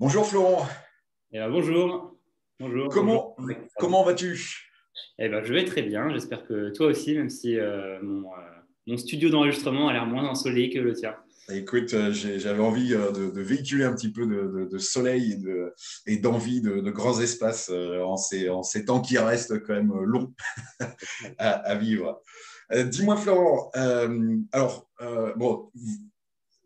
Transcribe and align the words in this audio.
Bonjour 0.00 0.24
Florent. 0.24 0.64
Eh 1.32 1.38
ben, 1.38 1.50
bonjour. 1.50 2.16
Bonjour. 2.60 2.88
Comment, 2.88 3.36
comment 3.78 4.04
vas-tu? 4.04 4.70
Eh 5.18 5.28
ben, 5.28 5.42
Je 5.42 5.52
vais 5.52 5.64
très 5.64 5.82
bien. 5.82 6.08
J'espère 6.10 6.46
que 6.46 6.70
toi 6.70 6.86
aussi, 6.86 7.16
même 7.16 7.28
si 7.28 7.58
euh, 7.58 7.98
mon, 8.00 8.32
euh, 8.32 8.36
mon, 8.86 8.96
studio 8.96 9.28
d'enregistrement 9.28 9.88
a 9.88 9.92
l'air 9.92 10.06
moins 10.06 10.28
ensoleillé 10.28 10.70
que 10.70 10.78
le 10.78 10.92
tien. 10.92 11.16
Écoute, 11.50 11.94
euh, 11.94 12.12
j'avais 12.12 12.62
envie 12.62 12.90
de, 12.90 13.40
véhiculer 13.40 13.82
un 13.82 13.92
petit 13.92 14.12
peu 14.12 14.24
de, 14.24 14.78
soleil 14.78 15.44
et 16.06 16.18
d'envie 16.18 16.60
de, 16.60 16.78
grands 16.90 17.18
espaces 17.20 17.68
en 17.68 18.16
ces, 18.16 18.48
en, 18.48 18.62
ces, 18.62 18.84
temps 18.84 19.00
qui 19.00 19.18
restent 19.18 19.60
quand 19.64 19.74
même 19.74 19.92
longs 20.04 20.32
à, 21.38 21.50
à, 21.54 21.74
vivre. 21.74 22.22
Dis-moi, 22.72 23.16
Florent, 23.16 23.72
alors, 24.52 24.88
bon, 25.36 25.72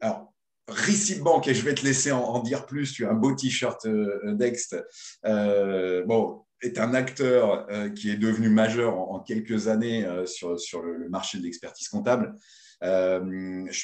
alors, 0.02 0.31
Receipt 0.72 1.20
Bank, 1.20 1.46
et 1.48 1.54
je 1.54 1.64
vais 1.64 1.74
te 1.74 1.84
laisser 1.84 2.12
en, 2.12 2.40
dire 2.40 2.66
plus, 2.66 2.92
tu 2.92 3.06
as 3.06 3.10
un 3.10 3.14
beau 3.14 3.34
t-shirt 3.34 3.84
euh, 3.86 4.34
Dext, 4.34 4.76
euh, 5.24 6.04
bon, 6.04 6.42
est 6.62 6.78
un 6.78 6.94
acteur 6.94 7.66
euh, 7.70 7.90
qui 7.90 8.10
est 8.10 8.16
devenu 8.16 8.48
majeur 8.48 8.98
en, 8.98 9.20
quelques 9.20 9.68
années 9.68 10.06
sur, 10.26 10.58
sur 10.58 10.82
le, 10.82 11.08
marché 11.08 11.38
de 11.38 11.44
l'expertise 11.44 11.88
comptable. 11.88 12.34
je 12.80 13.82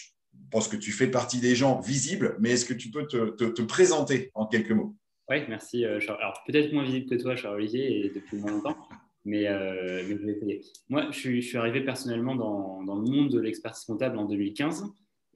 pense 0.50 0.68
que 0.68 0.76
tu 0.76 0.92
fais 0.92 1.08
partie 1.08 1.40
des 1.40 1.54
gens 1.54 1.80
visibles, 1.80 2.36
mais 2.40 2.50
est-ce 2.50 2.64
que 2.64 2.74
tu 2.74 2.90
peux 2.90 3.06
te, 3.06 3.30
te, 3.30 3.62
présenter 3.62 4.30
en 4.34 4.46
quelques 4.46 4.72
mots? 4.72 4.94
Oui, 5.28 5.38
merci. 5.48 5.84
Alors, 5.84 6.42
peut-être 6.46 6.72
moins 6.72 6.84
visible 6.84 7.08
que 7.08 7.20
toi, 7.20 7.36
cher 7.36 7.52
Olivier, 7.52 8.06
et 8.06 8.10
depuis 8.10 8.38
moins 8.38 8.52
longtemps. 8.52 8.76
Mais, 9.24 9.42
mais, 9.42 10.16
je 10.16 10.24
vais 10.24 10.32
essayer. 10.32 10.60
Moi, 10.88 11.08
je 11.10 11.18
suis, 11.18 11.42
je 11.42 11.48
suis 11.48 11.58
arrivé 11.58 11.82
personnellement 11.82 12.34
dans, 12.34 12.82
dans, 12.84 12.96
le 12.96 13.10
monde 13.10 13.30
de 13.30 13.40
l'expertise 13.40 13.84
comptable 13.84 14.16
en 14.18 14.24
2015. 14.24 14.84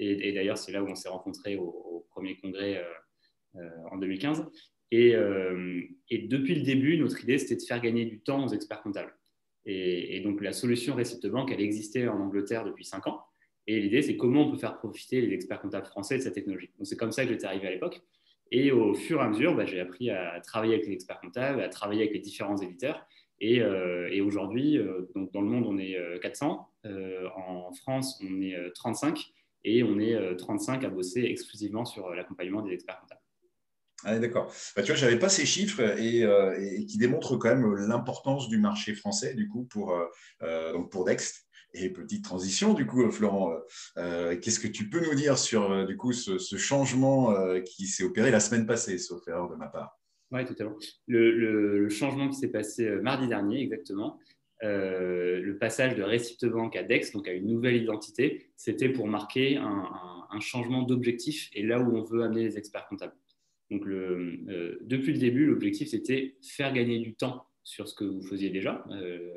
Et, 0.03 0.33
d'ailleurs, 0.33 0.59
c'est 0.59 0.73
là 0.73 0.83
où 0.83 0.89
on 0.89 0.95
s'est 0.95 1.09
rencontrés 1.09 1.57
au, 1.57 2.07
premier 2.11 2.37
congrès 2.37 2.77
euh, 2.77 3.61
euh, 3.61 3.71
en 3.91 3.97
2015. 3.97 4.45
Euh, 4.93 5.81
et, 6.11 6.19
depuis 6.19 6.55
le 6.55 6.63
début, 6.63 6.99
notre 6.99 7.23
idée, 7.23 7.39
c'était 7.39 7.57
de 7.57 7.63
faire 7.63 7.81
gagner 7.81 8.05
du 8.05 8.21
temps 8.21 8.45
aux 8.45 8.49
experts 8.49 8.83
comptables. 8.83 9.17
Et, 9.65 10.21
donc, 10.21 10.43
la 10.43 10.53
solution 10.53 10.97
Receipt 10.97 11.25
Bank, 11.27 11.51
elle 11.53 11.61
existait 11.61 12.09
en 12.09 12.21
Angleterre 12.21 12.65
depuis 12.65 12.85
5 12.85 13.07
ans. 13.07 13.21
Et 13.67 13.81
l'idée, 13.81 14.03
c'est 14.03 14.17
comment 14.17 14.49
on 14.49 14.51
peut 14.51 14.59
faire 14.59 14.77
profiter 14.77 15.21
les 15.21 15.33
experts 15.33 15.61
comptables 15.61 15.87
français 15.87 16.19
de 16.19 16.23
cette 16.23 16.35
technologie. 16.35 16.71
Donc, 16.77 16.87
c'est 16.87 16.97
comme 16.97 17.13
ça 17.13 17.25
que 17.25 17.31
j'étais 17.31 17.47
arrivé 17.47 17.69
à 17.69 17.71
l'époque. 17.71 18.03
Et 18.51 18.73
au 18.73 18.93
fur 18.93 19.21
et 19.21 19.25
à 19.25 19.29
mesure, 19.29 19.55
bah, 19.55 19.65
j'ai 19.65 19.81
appris 19.81 20.11
à 20.11 20.41
travailler 20.41 20.75
avec 20.75 20.87
les 20.87 20.93
experts 20.93 21.21
comptables, 21.21 21.63
à 21.63 21.69
travailler 21.69 22.03
avec 22.03 22.13
les 22.13 22.21
différents 22.21 22.57
éditeurs. 22.59 23.07
Et, 23.41 23.63
aujourd'hui, 24.21 24.79
dans 25.33 25.41
le 25.41 25.49
monde, 25.49 25.65
on 25.67 25.79
est 25.79 25.97
400. 26.21 26.69
en 26.85 27.73
France, 27.73 28.23
on 28.23 28.43
est 28.43 28.57
35 28.75 29.33
et 29.65 29.83
on 29.83 29.99
est 29.99 30.37
35 30.37 30.83
euh, 30.83 30.87
à 30.87 30.91
bosser 30.91 31.23
exclusivement 31.23 31.85
sur 31.85 32.07
euh, 32.07 32.15
l'accompagnement 32.15 32.63
des 32.63 32.73
experts 32.73 32.99
comptables. 33.01 33.21
Ah, 34.05 34.19
d'accord. 34.19 34.53
Bah, 34.75 34.83
tu 34.83 34.89
vois, 34.89 34.97
je 34.97 35.05
n'avais 35.05 35.19
pas 35.19 35.29
ces 35.29 35.47
chiffres 35.47 35.81
et, 35.99 36.25
euh, 36.25 36.59
et, 36.59 36.87
qui 36.87 36.99
démontrent 36.99 37.37
quand 37.37 37.55
même 37.55 37.75
l'importance 37.75 38.49
du 38.49 38.59
marché 38.59 38.95
français, 38.95 39.35
du 39.35 39.49
coup, 39.49 39.65
pour, 39.65 39.97
donc 40.41 40.91
pour 40.91 41.05
Dext. 41.05 41.47
Et 41.75 41.89
petite 41.89 42.23
transition, 42.23 42.75
du 42.75 42.85
coup, 42.85 43.09
Florent, 43.11 43.57
qu'est-ce 43.95 44.59
que 44.59 44.67
tu 44.67 44.91
peux 44.91 45.01
nous 45.01 45.15
dire 45.15 45.39
sur 45.39 45.87
du 45.87 45.97
coup, 45.97 46.13
ce, 46.13 46.57
changement 46.57 47.33
qui 47.63 47.87
s'est 47.87 48.03
opéré 48.03 48.33
la 48.33 48.41
semaine 48.41 48.67
passée, 48.67 48.99
sauf 48.99 49.27
erreur 49.29 49.49
de 49.49 49.55
ma 49.55 49.69
part? 49.69 50.01
Oui, 50.33 50.45
tout 50.45 50.55
à 50.59 50.65
fait. 50.65 50.75
Le, 51.07 51.89
changement 51.89 52.29
qui 52.29 52.35
s'est 52.35 52.51
passé 52.51 52.91
mardi 53.03 53.29
dernier, 53.29 53.63
exactement, 53.63 54.19
euh, 54.63 55.41
le 55.41 55.59
passage 55.59 55.97
de 55.97 56.05
Receipt 56.05 56.45
Bank 56.45 56.77
à 56.77 56.85
DEX, 56.85 57.11
donc 57.13 57.27
à 57.27 57.33
une 57.33 57.49
nouvelle 57.49 57.77
identité, 57.77 58.47
c'était 58.57 58.89
pour 58.89 59.09
marquer 59.09 59.57
un, 59.57 59.91
changement 60.41 60.83
d'objectif 60.83 61.51
et 61.53 61.63
là 61.63 61.79
où 61.79 61.95
on 61.95 62.03
veut 62.03 62.23
amener 62.23 62.45
les 62.45 62.57
experts 62.57 62.87
comptables. 62.89 63.15
Donc, 63.71 63.87
euh, 63.87 64.79
depuis 64.81 65.13
le 65.13 65.19
début, 65.19 65.45
l'objectif, 65.45 65.89
c'était 65.89 66.37
faire 66.41 66.73
gagner 66.73 67.01
du 67.01 67.15
temps 67.15 67.45
sur 67.65 67.87
ce 67.87 67.95
que 67.95 68.05
vous 68.05 68.23
faisiez 68.23 68.49
déjà. 68.49 68.83
Euh, 68.91 69.35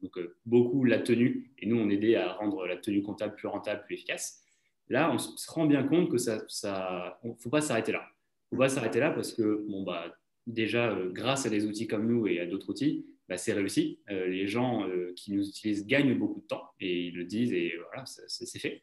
donc, 0.00 0.18
beaucoup 0.46 0.84
la 0.84 0.98
tenue, 1.00 1.52
et 1.58 1.66
nous, 1.66 1.76
on 1.76 1.90
aidait 1.90 2.14
à 2.14 2.32
rendre 2.32 2.66
la 2.66 2.78
tenue 2.78 3.02
comptable 3.02 3.34
plus 3.34 3.46
rentable, 3.46 3.84
plus 3.84 3.96
efficace. 3.96 4.42
Là, 4.88 5.12
on 5.12 5.18
se 5.18 5.50
rend 5.50 5.66
bien 5.66 5.82
compte 5.82 6.10
que 6.10 6.16
ça, 6.16 6.42
ça 6.48 7.20
faut 7.38 7.50
pas 7.50 7.60
s'arrêter 7.60 7.92
là. 7.92 8.06
Faut 8.48 8.56
pas 8.56 8.70
s'arrêter 8.70 9.00
là 9.00 9.10
parce 9.10 9.34
que, 9.34 9.66
bon, 9.68 9.82
bah, 9.82 10.16
déjà, 10.46 10.98
grâce 11.12 11.44
à 11.44 11.50
des 11.50 11.66
outils 11.66 11.86
comme 11.86 12.06
nous 12.06 12.26
et 12.26 12.40
à 12.40 12.46
d'autres 12.46 12.70
outils, 12.70 13.04
bah, 13.28 13.36
c'est 13.36 13.52
réussi. 13.52 13.98
Euh, 14.10 14.26
les 14.26 14.46
gens 14.46 14.88
euh, 14.88 15.12
qui 15.14 15.32
nous 15.32 15.46
utilisent 15.46 15.86
gagnent 15.86 16.16
beaucoup 16.16 16.40
de 16.40 16.46
temps 16.46 16.70
et 16.80 17.08
ils 17.08 17.14
le 17.14 17.24
disent 17.24 17.52
et 17.52 17.74
voilà, 17.88 18.04
c'est 18.06 18.58
fait. 18.58 18.80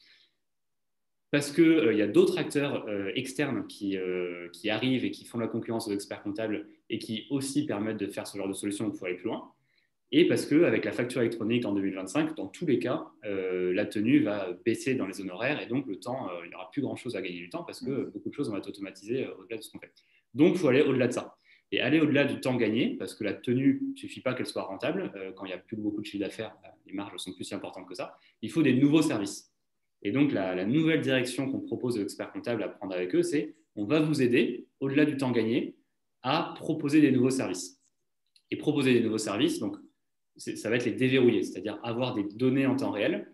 Parce 1.31 1.51
qu'il 1.51 1.63
euh, 1.63 1.93
y 1.93 2.01
a 2.03 2.07
d'autres 2.07 2.37
acteurs 2.37 2.87
externes 3.15 3.65
qui, 3.67 3.97
qui, 4.53 4.69
arrivent 4.69 5.03
et 5.03 5.11
qui 5.11 5.25
font 5.25 5.39
la 5.39 5.47
concurrence 5.47 5.87
aux 5.87 5.91
experts 5.91 6.21
comptables 6.21 6.67
et 6.89 6.99
qui 6.99 7.25
aussi 7.29 7.65
permettent 7.65 7.97
de 7.97 8.07
faire 8.07 8.27
ce 8.27 8.37
genre 8.37 8.47
de 8.47 8.53
solution 8.53 8.91
pour 8.91 9.07
aller 9.07 9.15
plus 9.15 9.25
loin. 9.25 9.51
Et 10.11 10.27
parce 10.27 10.45
qu'avec 10.45 10.85
la 10.85 10.91
facture 10.91 11.21
électronique 11.21 11.65
en 11.65 11.73
2025, 11.73 12.35
dans 12.35 12.47
tous 12.47 12.67
les 12.67 12.77
cas, 12.77 13.07
la 13.23 13.85
tenue 13.87 14.21
va 14.21 14.53
baisser 14.63 14.93
dans 14.93 15.07
les 15.07 15.19
honoraires 15.19 15.59
et 15.61 15.65
donc 15.65 15.87
le 15.87 15.99
temps, 15.99 16.29
il 16.43 16.49
n'y 16.49 16.55
aura 16.55 16.69
plus 16.69 16.83
grand-chose 16.83 17.15
à 17.15 17.21
gagner 17.21 17.39
du 17.39 17.49
temps 17.49 17.63
parce 17.63 17.83
que 17.83 18.11
beaucoup 18.11 18.29
de 18.29 18.33
choses 18.33 18.49
vont 18.51 18.57
être 18.57 18.69
automatisées 18.69 19.27
au-delà 19.27 19.57
de 19.57 19.63
ce 19.63 19.71
qu'on 19.71 19.79
fait. 19.79 19.91
Donc, 20.35 20.53
il 20.53 20.59
faut 20.59 20.67
aller 20.67 20.81
au-delà 20.81 21.07
de 21.07 21.13
ça 21.13 21.35
et 21.71 21.81
aller 21.81 21.99
au-delà 21.99 22.25
du 22.25 22.39
temps 22.39 22.55
gagné, 22.55 22.95
parce 22.97 23.15
que 23.15 23.23
la 23.23 23.33
tenue, 23.33 23.81
ne 23.91 23.95
suffit 23.95 24.21
pas 24.21 24.33
qu'elle 24.33 24.45
soit 24.45 24.63
rentable. 24.63 25.11
Euh, 25.15 25.31
quand 25.33 25.45
il 25.45 25.49
n'y 25.49 25.53
a 25.53 25.57
plus 25.57 25.77
beaucoup 25.77 26.01
de 26.01 26.05
chiffre 26.05 26.23
d'affaires, 26.23 26.55
bah, 26.61 26.75
les 26.85 26.93
marges 26.93 27.17
sont 27.17 27.33
plus 27.33 27.43
si 27.43 27.55
importantes 27.55 27.87
que 27.87 27.95
ça. 27.95 28.17
Il 28.41 28.51
faut 28.51 28.61
des 28.61 28.73
nouveaux 28.73 29.01
services. 29.01 29.51
Et 30.01 30.11
donc, 30.11 30.31
la, 30.31 30.65
nouvelle 30.65 31.01
direction 31.01 31.51
qu'on 31.51 31.59
propose 31.59 31.97
aux 31.97 32.03
experts 32.03 32.31
comptables 32.31 32.61
à 32.63 32.69
prendre 32.69 32.93
avec 32.93 33.15
eux, 33.15 33.23
c'est 33.23 33.55
on 33.75 33.85
va 33.85 33.99
vous 33.99 34.21
aider, 34.21 34.67
au-delà 34.79 35.05
du 35.05 35.17
temps 35.17 35.31
gagné, 35.31 35.75
à 36.21 36.53
proposer 36.57 37.01
des 37.01 37.11
nouveaux 37.11 37.31
services. 37.31 37.81
Et 38.51 38.57
proposer 38.57 38.93
des 38.93 39.01
nouveaux 39.01 39.17
services, 39.17 39.59
donc, 39.59 39.77
ça 40.37 40.69
va 40.69 40.75
être 40.75 40.85
les 40.85 40.91
déverrouiller, 40.91 41.43
c'est-à-dire 41.43 41.79
avoir 41.83 42.13
des 42.13 42.23
données 42.23 42.67
en 42.67 42.75
temps 42.75 42.91
réel, 42.91 43.31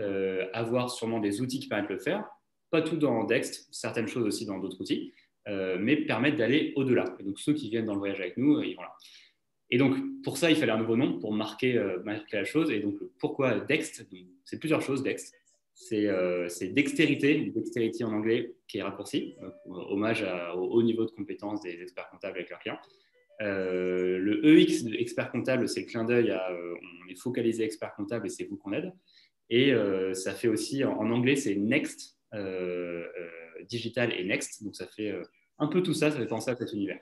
euh, 0.00 0.46
avoir 0.52 0.90
sûrement 0.90 1.20
des 1.20 1.40
outils 1.40 1.60
qui 1.60 1.68
permettent 1.68 1.88
de 1.88 1.94
le 1.94 2.00
faire, 2.00 2.28
pas 2.70 2.82
tout 2.82 2.96
dans 2.96 3.24
Dext, 3.24 3.68
certaines 3.70 4.08
choses 4.08 4.26
aussi 4.26 4.44
dans 4.44 4.58
d'autres 4.58 4.80
outils, 4.80 5.12
mais 5.46 5.96
permettre 5.96 6.36
d'aller 6.36 6.72
au-delà. 6.76 7.16
Donc, 7.24 7.38
ceux 7.38 7.54
qui 7.54 7.70
viennent 7.70 7.86
dans 7.86 7.94
le 7.94 7.98
voyage 7.98 8.20
avec 8.20 8.36
nous, 8.36 8.56
euh, 8.56 8.66
ils 8.66 8.76
vont 8.76 8.82
là. 8.82 8.94
Et 9.70 9.78
donc, 9.78 9.96
pour 10.22 10.36
ça, 10.36 10.50
il 10.50 10.56
fallait 10.56 10.72
un 10.72 10.78
nouveau 10.78 10.96
nom 10.96 11.18
pour 11.18 11.32
marquer, 11.32 11.76
euh, 11.76 11.98
la 12.32 12.44
chose. 12.44 12.70
Et 12.70 12.80
donc, 12.80 12.98
pourquoi 13.18 13.60
Dext 13.60 14.06
C'est 14.44 14.58
plusieurs 14.58 14.82
choses, 14.82 15.02
Dext. 15.02 15.34
C'est 15.74 16.68
dextérité, 16.74 17.50
dextérité 17.54 18.04
en 18.04 18.12
anglais, 18.12 18.52
qui 18.68 18.78
est 18.78 18.82
raccourci, 18.82 19.36
hommage 19.66 20.26
au 20.54 20.64
haut 20.64 20.82
niveau 20.82 21.06
de 21.06 21.10
compétences 21.10 21.62
des 21.62 21.80
experts 21.80 22.10
comptables 22.10 22.36
avec 22.36 22.50
leurs 22.50 22.58
clients. 22.58 22.78
le 23.38 24.40
EX 24.44 24.84
expert 24.98 25.30
comptable, 25.30 25.66
c'est 25.68 25.86
clin 25.86 26.04
d'œil 26.04 26.32
à 26.32 26.52
on 26.52 27.10
est 27.10 27.18
focalisé 27.18 27.64
expert 27.64 27.94
comptable 27.94 28.26
et 28.26 28.28
c'est 28.28 28.44
vous 28.44 28.58
qu'on 28.58 28.74
aide. 28.74 28.92
Et 29.48 29.72
ça 30.12 30.34
fait 30.34 30.48
aussi, 30.48 30.84
en 30.84 31.10
anglais, 31.10 31.36
c'est 31.36 31.54
Next, 31.54 32.18
digital 33.68 34.12
et 34.12 34.24
next. 34.24 34.62
Donc 34.64 34.76
ça 34.76 34.86
fait 34.86 35.10
euh, 35.10 35.22
un 35.58 35.66
peu 35.66 35.82
tout 35.82 35.94
ça, 35.94 36.10
ça 36.10 36.16
fait 36.16 36.26
penser 36.26 36.50
à 36.50 36.56
cet 36.56 36.72
univers. 36.72 37.00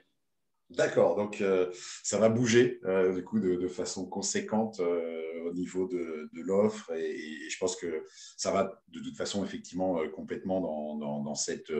D'accord, 0.69 1.15
donc 1.15 1.41
euh, 1.41 1.71
ça 2.03 2.19
va 2.19 2.29
bouger 2.29 2.79
euh, 2.85 3.15
du 3.15 3.23
coup 3.23 3.39
de, 3.39 3.67
façon 3.67 4.05
conséquente 4.05 4.79
au 4.79 5.53
niveau 5.53 5.87
de, 5.87 6.29
l'offre 6.33 6.91
et, 6.93 7.49
je 7.49 7.57
pense 7.57 7.75
que 7.75 8.03
ça 8.37 8.51
va 8.51 8.79
de 8.89 8.99
toute 8.99 9.17
façon 9.17 9.43
effectivement 9.43 9.99
complètement 10.15 10.61
dans, 10.61 11.35
cette, 11.35 11.71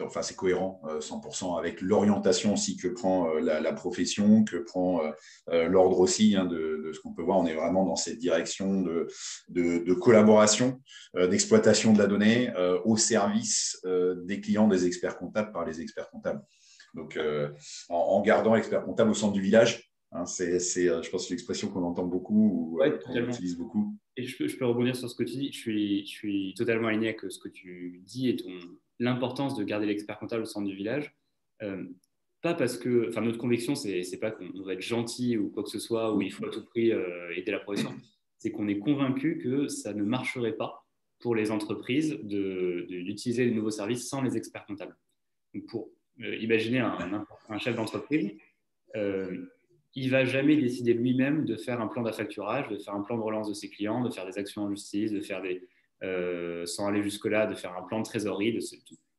enfin 0.00 0.22
c'est 0.22 0.34
cohérent 0.34 0.80
100% 1.00 1.58
avec 1.58 1.80
l'orientation 1.80 2.54
aussi 2.54 2.76
que 2.76 2.88
prend 2.88 3.32
la, 3.34 3.72
profession, 3.72 4.44
que 4.44 4.56
prend 4.56 5.02
l'ordre 5.48 6.00
aussi 6.00 6.34
hein, 6.36 6.46
de, 6.46 6.90
ce 6.92 7.00
qu'on 7.00 7.12
peut 7.12 7.22
voir. 7.22 7.38
On 7.38 7.46
est 7.46 7.54
vraiment 7.54 7.84
dans 7.84 7.96
cette 7.96 8.18
direction 8.18 8.82
de, 8.82 9.92
collaboration, 9.94 10.80
d'exploitation 11.14 11.92
de 11.92 11.98
la 11.98 12.06
donnée 12.06 12.52
au 12.84 12.96
service 12.96 13.80
des 13.84 14.40
clients 14.40 14.68
des 14.68 14.86
experts 14.86 15.16
comptables 15.16 15.52
par 15.52 15.64
les 15.64 15.80
experts 15.80 16.10
comptables. 16.10 16.42
Donc, 16.96 17.16
euh, 17.16 17.50
en, 17.90 18.20
gardant 18.22 18.54
l'expert 18.54 18.82
comptable 18.82 19.10
au 19.10 19.14
centre 19.14 19.34
du 19.34 19.42
village, 19.42 19.92
hein, 20.12 20.24
c'est, 20.24 20.88
euh, 20.88 21.02
je 21.02 21.10
pense, 21.10 21.30
l'expression 21.30 21.68
qu'on 21.68 21.84
entend 21.84 22.06
beaucoup 22.06 22.72
ou 22.74 22.82
euh, 22.82 22.98
qu'on 22.98 23.14
utilise 23.14 23.56
beaucoup. 23.56 23.94
Et 24.16 24.24
je 24.24 24.36
peux, 24.36 24.48
je 24.48 24.56
peux, 24.56 24.64
rebondir 24.64 24.96
sur 24.96 25.08
ce 25.08 25.14
que 25.14 25.22
tu 25.22 25.34
dis. 25.34 25.52
Je 25.52 25.58
suis, 25.58 26.06
je 26.06 26.10
suis 26.10 26.54
totalement 26.56 26.88
aligné 26.88 27.08
avec 27.08 27.20
ce 27.30 27.38
que 27.38 27.50
tu 27.50 28.00
dis 28.04 28.30
et 28.30 28.36
l'importance 28.98 29.56
de 29.56 29.62
garder 29.62 29.84
l'expert 29.86 30.18
comptable 30.18 30.42
au 30.42 30.46
centre 30.46 30.66
du 30.66 30.74
village. 30.74 31.14
pas 32.40 32.54
parce 32.54 32.78
que, 32.78 33.08
enfin, 33.10 33.20
notre 33.20 33.38
conviction, 33.38 33.74
c'est, 33.74 34.02
c'est 34.02 34.18
pas 34.18 34.30
qu'on 34.30 34.62
va 34.62 34.72
être 34.72 34.80
gentil 34.80 35.36
ou 35.36 35.50
quoi 35.50 35.62
que 35.62 35.70
ce 35.70 35.78
soit, 35.78 36.14
ou 36.14 36.22
il 36.22 36.32
faut 36.32 36.46
à 36.46 36.50
tout 36.50 36.64
prix 36.64 36.92
aider 37.36 37.52
la 37.52 37.60
profession. 37.60 37.92
C'est 38.38 38.50
qu'on 38.50 38.68
est 38.68 38.78
convaincu 38.78 39.38
que 39.38 39.68
ça 39.68 39.92
ne 39.92 40.02
marcherait 40.02 40.56
pas 40.56 40.86
pour 41.20 41.34
les 41.34 41.50
entreprises 41.50 42.18
de, 42.22 42.86
d'utiliser 42.88 43.44
les 43.44 43.54
nouveaux 43.54 43.70
services 43.70 44.08
sans 44.08 44.22
les 44.22 44.36
experts 44.36 44.64
comptables. 44.66 44.96
Donc 45.54 45.66
pour 45.66 45.82
euh, 45.84 45.95
imaginez 46.18 46.80
un, 46.80 47.58
chef 47.58 47.76
d'entreprise, 47.76 48.32
euh, 48.96 49.46
il 49.94 50.10
va 50.10 50.24
jamais 50.24 50.56
décider 50.56 50.92
lui-même 50.94 51.44
de 51.44 51.56
faire 51.56 51.80
un 51.80 51.86
plan 51.86 52.02
d'affacturage, 52.02 52.68
de 52.68 52.76
faire 52.78 52.94
un 52.94 53.02
plan 53.02 53.16
de 53.16 53.22
relance 53.22 53.48
de 53.48 53.54
ses 53.54 53.70
clients, 53.70 54.02
de 54.02 54.10
faire 54.10 54.26
des 54.26 54.38
actions 54.38 54.62
en 54.62 54.70
justice, 54.70 55.10
de 55.10 55.20
faire 55.20 55.40
des, 55.40 55.66
euh, 56.02 56.66
sans 56.66 56.86
aller 56.86 57.02
jusque-là, 57.02 57.46
de 57.46 57.54
faire 57.54 57.74
un 57.76 57.82
plan 57.82 58.00
de 58.00 58.04
trésorerie. 58.04 58.52
De 58.52 58.60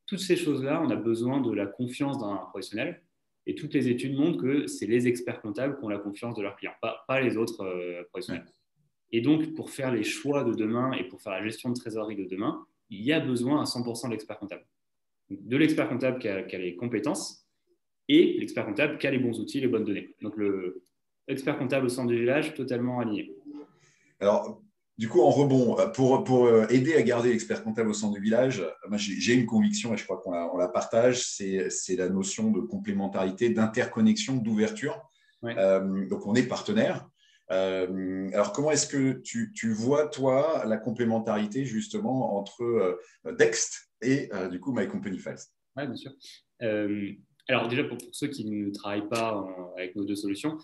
toutes 0.05 0.19
ces 0.19 0.35
choses-là, 0.35 0.81
on 0.83 0.89
a 0.89 0.95
besoin 0.95 1.41
de 1.41 1.51
la 1.51 1.65
confiance 1.65 2.19
d'un 2.19 2.35
professionnel. 2.51 3.01
Et 3.47 3.55
toutes 3.55 3.73
les 3.73 3.87
études 3.87 4.15
montrent 4.15 4.41
que 4.41 4.67
c'est 4.67 4.85
les 4.85 5.07
experts 5.07 5.41
comptables 5.41 5.77
qui 5.77 5.85
ont 5.85 5.89
la 5.89 5.99
confiance 5.99 6.35
de 6.35 6.41
leurs 6.41 6.55
clients, 6.57 6.75
pas, 6.81 7.05
pas 7.07 7.21
les 7.21 7.37
autres 7.37 7.63
euh, 7.63 8.03
professionnels. 8.09 8.45
Et 9.11 9.21
donc, 9.21 9.55
pour 9.55 9.71
faire 9.71 9.91
les 9.91 10.03
choix 10.03 10.43
de 10.43 10.53
demain 10.53 10.91
et 10.91 11.05
pour 11.05 11.21
faire 11.21 11.31
la 11.31 11.43
gestion 11.43 11.69
de 11.69 11.75
trésorerie 11.75 12.17
de 12.17 12.25
demain, 12.25 12.65
il 12.89 13.01
y 13.01 13.13
a 13.13 13.19
besoin 13.19 13.61
à 13.61 13.63
100% 13.63 14.07
de 14.07 14.11
l'expert 14.11 14.37
comptable. 14.37 14.65
De 15.29 15.57
l'expert 15.57 15.89
comptable 15.89 16.19
qui 16.19 16.27
a, 16.27 16.43
qui 16.43 16.55
a, 16.55 16.59
les 16.59 16.75
compétences 16.75 17.45
et 18.07 18.37
l'expert 18.39 18.65
comptable 18.65 18.97
qui 18.97 19.07
a 19.07 19.11
les 19.11 19.19
bons 19.19 19.39
outils, 19.39 19.59
les 19.59 19.67
bonnes 19.67 19.83
données. 19.83 20.15
Donc, 20.21 20.35
l'expert 21.27 21.57
comptable 21.57 21.87
au 21.87 21.89
centre 21.89 22.07
du 22.07 22.19
village, 22.19 22.53
totalement 22.53 22.99
aligné. 22.99 23.35
Alors, 24.19 24.61
du 24.97 25.09
coup, 25.09 25.21
en 25.21 25.29
rebond, 25.29 25.79
euh, 25.79 25.87
pour, 25.87 26.23
pour 26.23 26.47
euh, 26.47 26.65
aider 26.69 26.95
à 26.95 27.01
garder 27.03 27.29
l'expert 27.29 27.63
comptable 27.63 27.89
au 27.89 27.93
centre 27.93 28.15
du 28.15 28.21
village, 28.21 28.61
euh, 28.61 28.97
j'ai 28.97 29.33
une 29.33 29.45
conviction 29.45 29.93
et 29.93 29.97
je 29.97 30.03
crois 30.03 30.17
qu'on 30.17 30.31
la, 30.31 30.49
on 30.51 30.57
la, 30.57 30.67
partage, 30.67 31.23
c'est 31.23 31.95
la 31.95 32.09
notion 32.09 32.49
de 32.49 32.61
complémentarité, 32.61 33.49
d'interconnexion, 33.49 34.37
d'ouverture. 34.37 34.99
donc, 35.43 36.25
on 36.25 36.33
est 36.33 36.47
partenaire. 36.47 37.07
Alors, 37.49 38.51
comment 38.53 38.71
est-ce 38.71 38.87
que 38.87 39.13
tu, 39.21 39.71
vois, 39.71 40.07
toi, 40.07 40.63
la 40.65 40.77
complémentarité 40.77 41.65
justement 41.65 42.37
entre 42.37 42.99
Dext 43.37 43.89
et 44.01 44.29
du 44.51 44.59
coup 44.59 44.73
My 44.73 44.87
Company 44.87 45.17
Files? 45.17 45.35
Oui, 45.75 45.87
bien 45.87 45.95
sûr. 45.95 46.11
alors, 47.47 47.67
déjà, 47.67 47.83
pour, 47.83 47.97
ceux 48.11 48.27
qui 48.27 48.49
ne 48.49 48.69
travaillent 48.71 49.07
pas 49.07 49.47
avec 49.77 49.95
nos 49.95 50.03
deux 50.03 50.15
solutions, 50.15 50.57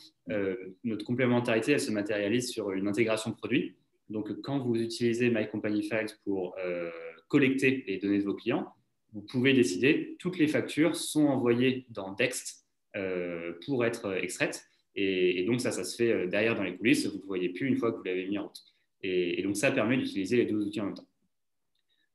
notre 0.84 1.06
complémentarité, 1.06 1.72
elle 1.72 1.80
se 1.80 1.92
matérialise 1.92 2.50
sur 2.50 2.72
une 2.72 2.88
intégration 2.88 3.32
de 3.32 3.36
produits. 3.36 3.76
Donc, 4.10 4.32
quand 4.42 4.60
vous 4.60 4.76
utilisez 4.76 5.30
My 5.30 5.48
Company 5.50 5.84
Files 5.84 6.12
pour 6.24 6.56
euh, 6.60 6.90
collecter 7.28 7.84
les 7.88 7.98
données 7.98 8.20
de 8.20 8.26
vos 8.26 8.36
clients, 8.36 8.74
vous 9.14 9.22
pouvez 9.22 9.54
décider, 9.54 10.16
toutes 10.20 10.38
les 10.38 10.48
factures 10.48 10.96
sont 10.96 11.26
envoyées 11.28 11.86
dans 11.90 12.12
Dext 12.14 12.68
euh, 12.96 13.54
pour 13.66 13.86
être 13.86 14.14
extraites. 14.14 14.66
Et, 14.96 15.44
donc, 15.46 15.62
ça, 15.62 15.72
ça 15.72 15.84
se 15.84 15.96
fait 15.96 16.12
euh, 16.12 16.28
derrière 16.28 16.56
dans 16.56 16.64
les 16.64 16.76
coulisses. 16.76 17.08
Vous 17.08 17.20
ne 17.20 17.24
voyez 17.24 17.50
plus 17.50 17.68
une 17.68 17.78
fois 17.78 17.92
que 17.92 17.98
vous 17.98 18.04
l'avez 18.04 18.28
mis 18.28 18.38
en 18.38 18.44
route. 18.44 18.62
Et, 19.02 19.42
donc, 19.44 19.58
ça 19.58 19.72
permet 19.72 19.98
d'utiliser 19.98 20.38
les 20.38 20.46
deux 20.46 20.66
outils 20.66 20.82
en 20.82 20.86
même 20.86 20.94
temps. 20.94 21.08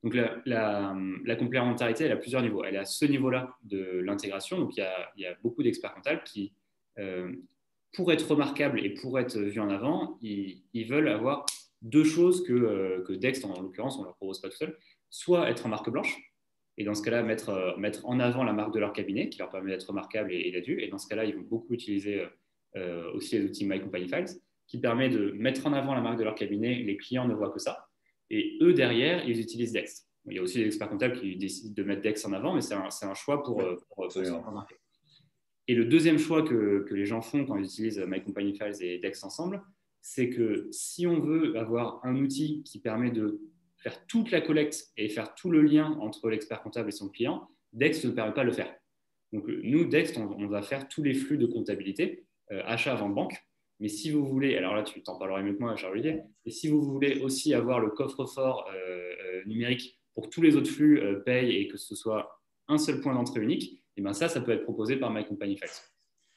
Donc, 0.05 0.15
la, 0.15 1.37
complémentarité, 1.39 2.05
elle 2.05 2.13
a 2.13 2.17
plusieurs 2.17 2.43
niveaux. 2.43 2.65
Elle 2.65 2.77
est 2.77 2.79
à 2.79 2.85
ce 2.85 3.05
niveau-là 3.05 3.57
de 3.65 4.01
l'intégration. 4.01 4.59
Donc, 4.59 4.77
il 4.77 4.87
y, 5.17 5.27
a, 5.27 5.35
beaucoup 5.43 5.63
d'experts 5.63 5.95
comptables 5.95 6.23
qui, 6.25 6.53
pour 7.93 8.13
être 8.13 8.31
remarquables 8.31 8.85
et 8.85 8.91
pour 8.91 9.19
être 9.19 9.39
vus 9.39 9.61
en 9.61 9.71
avant, 9.71 10.19
ils, 10.23 10.87
veulent 10.89 11.09
avoir 11.09 11.47
deux 11.83 12.05
choses 12.05 12.45
que, 12.45 12.53
euh, 12.53 13.17
Dext, 13.17 13.45
en, 13.45 13.61
l'occurrence, 13.61 13.97
on 13.97 14.01
ne 14.01 14.07
leur 14.07 14.17
propose 14.17 14.41
pas 14.41 14.49
tout 14.49 14.57
seul. 14.57 14.77
Soit 15.11 15.51
être 15.51 15.67
en 15.67 15.69
marque 15.69 15.91
blanche, 15.91 16.17
et 16.77 16.85
dans 16.85 16.95
ce 16.95 17.03
cas-là, 17.03 17.23
mettre, 17.23 17.49
euh, 17.51 18.01
en 18.05 18.21
avant 18.21 18.45
la 18.45 18.53
marque 18.53 18.75
de 18.75 18.79
leur 18.79 18.93
cabinet, 18.93 19.29
qui 19.29 19.39
leur 19.39 19.51
permet 19.51 19.73
d'être 19.73 19.89
remarquable 19.89 20.33
et, 20.33 20.37
et 20.37 20.85
Et 20.85 20.89
dans 20.89 20.99
ce 20.99 21.09
cas-là, 21.09 21.25
ils 21.25 21.35
vont 21.35 21.43
beaucoup 21.43 21.75
utiliser 21.75 22.21
euh, 22.21 22.29
aussi 23.15 23.39
les 23.39 23.45
outils 23.45 23.67
My 23.67 23.81
Company 23.81 24.09
Files, 24.09 24.41
qui 24.67 24.79
permet 24.79 25.09
de 25.09 25.33
mettre 25.33 25.67
en 25.67 25.73
avant 25.73 25.95
la 25.95 26.01
marque 26.01 26.19
de 26.19 26.25
leur 26.25 26.35
cabinet. 26.35 26.75
Les 26.77 26.97
clients 26.97 27.27
ne 27.27 27.35
voient 27.35 27.51
que 27.51 27.59
ça. 27.59 27.89
Et 28.31 28.59
eux, 28.61 28.75
derrière, 28.75 29.27
ils 29.27 29.41
utilisent 29.41 29.73
Dext. 29.73 30.07
Il 30.27 30.37
y 30.37 30.39
a 30.39 30.43
aussi 30.43 30.59
des 30.59 30.67
experts 30.67 30.91
comptables 30.91 31.19
qui 31.19 31.37
décident 31.37 31.73
de 31.75 31.83
mettre 31.83 32.03
Dext 32.03 32.27
en 32.27 32.33
avant, 32.33 32.55
mais 32.55 32.61
c'est 32.61 32.75
un, 32.75 32.89
un, 33.03 33.15
choix 33.15 33.43
pour, 33.43 33.57
pour, 33.57 34.09
pour 34.09 34.47
remarquer. 34.47 34.77
Et 35.67 35.75
le 35.75 35.85
deuxième 35.85 36.19
choix 36.19 36.43
que, 36.43 36.85
que, 36.89 36.95
les 36.95 37.07
gens 37.07 37.21
font 37.21 37.45
quand 37.45 37.57
ils 37.57 37.65
utilisent 37.65 38.03
My 38.07 38.23
Company 38.23 38.55
Files 38.55 38.83
et 38.83 38.99
Dext 38.99 39.25
ensemble, 39.25 39.63
c'est 40.01 40.31
que 40.31 40.69
si 40.71 41.07
on 41.07 41.21
veut 41.21 41.57
avoir 41.59 42.01
un 42.05 42.17
outil 42.17 42.63
qui 42.65 42.81
permet 42.81 43.11
de 43.11 43.41
faire 43.77 44.07
toute 44.07 44.31
la 44.31 44.41
collecte 44.41 44.89
et 44.97 45.09
faire 45.09 45.35
tout 45.35 45.51
le 45.51 45.63
lien 45.63 45.93
entre 46.01 46.29
l'expert 46.31 46.63
comptable 46.63 46.89
et 46.89 46.93
son 46.93 47.09
client, 47.09 47.49
Dext 47.73 48.05
ne 48.05 48.11
permet 48.11 48.33
pas 48.33 48.43
de 48.43 48.49
le 48.49 48.53
faire. 48.53 48.75
Donc 49.33 49.47
nous, 49.47 49.85
Dext, 49.85 50.17
on, 50.17 50.47
va 50.47 50.63
faire 50.63 50.89
tous 50.89 51.03
les 51.03 51.15
flux 51.15 51.37
de 51.37 51.47
comptabilité, 51.47 52.25
euh, 52.25 52.28
achat 52.51 52.93
avant 52.93 53.09
banque. 53.09 53.37
Mais 53.81 53.89
si 53.89 54.11
vous 54.11 54.27
voulez, 54.27 54.57
alors 54.57 54.75
là, 54.75 54.83
tu 54.83 55.03
t'en 55.03 55.17
parleras 55.17 55.43
mieux 55.43 55.55
que 55.55 55.61
moi, 55.61 55.77
Charles-Olivier, 55.77 56.23
et 56.45 56.51
si 56.51 56.69
vous 56.69 56.83
voulez 56.83 57.21
aussi 57.21 57.55
avoir 57.55 57.79
le 57.79 57.91
coffre-fort 57.91 58.69
euh, 58.73 58.77
euh, 58.77 59.45
numérique 59.47 60.01
pour 60.15 60.29
tous 60.31 60.43
les 60.43 60.57
autres 60.57 60.71
flux 60.71 61.01
paye 61.25 61.57
et 61.57 61.69
que 61.69 61.77
ce 61.77 61.95
soit 61.95 62.43
un 62.67 62.77
seul 62.77 63.01
point 63.01 63.15
d'entrée 63.15 63.41
unique, 63.41 63.73
et 63.73 64.01
eh 64.01 64.03
bien 64.03 64.13
ça, 64.13 64.29
ça 64.29 64.41
peut 64.41 64.53
être 64.53 64.65
proposé 64.65 64.97
par 64.97 65.13
My 65.13 65.25
Company 65.25 65.57
Files. 65.57 65.69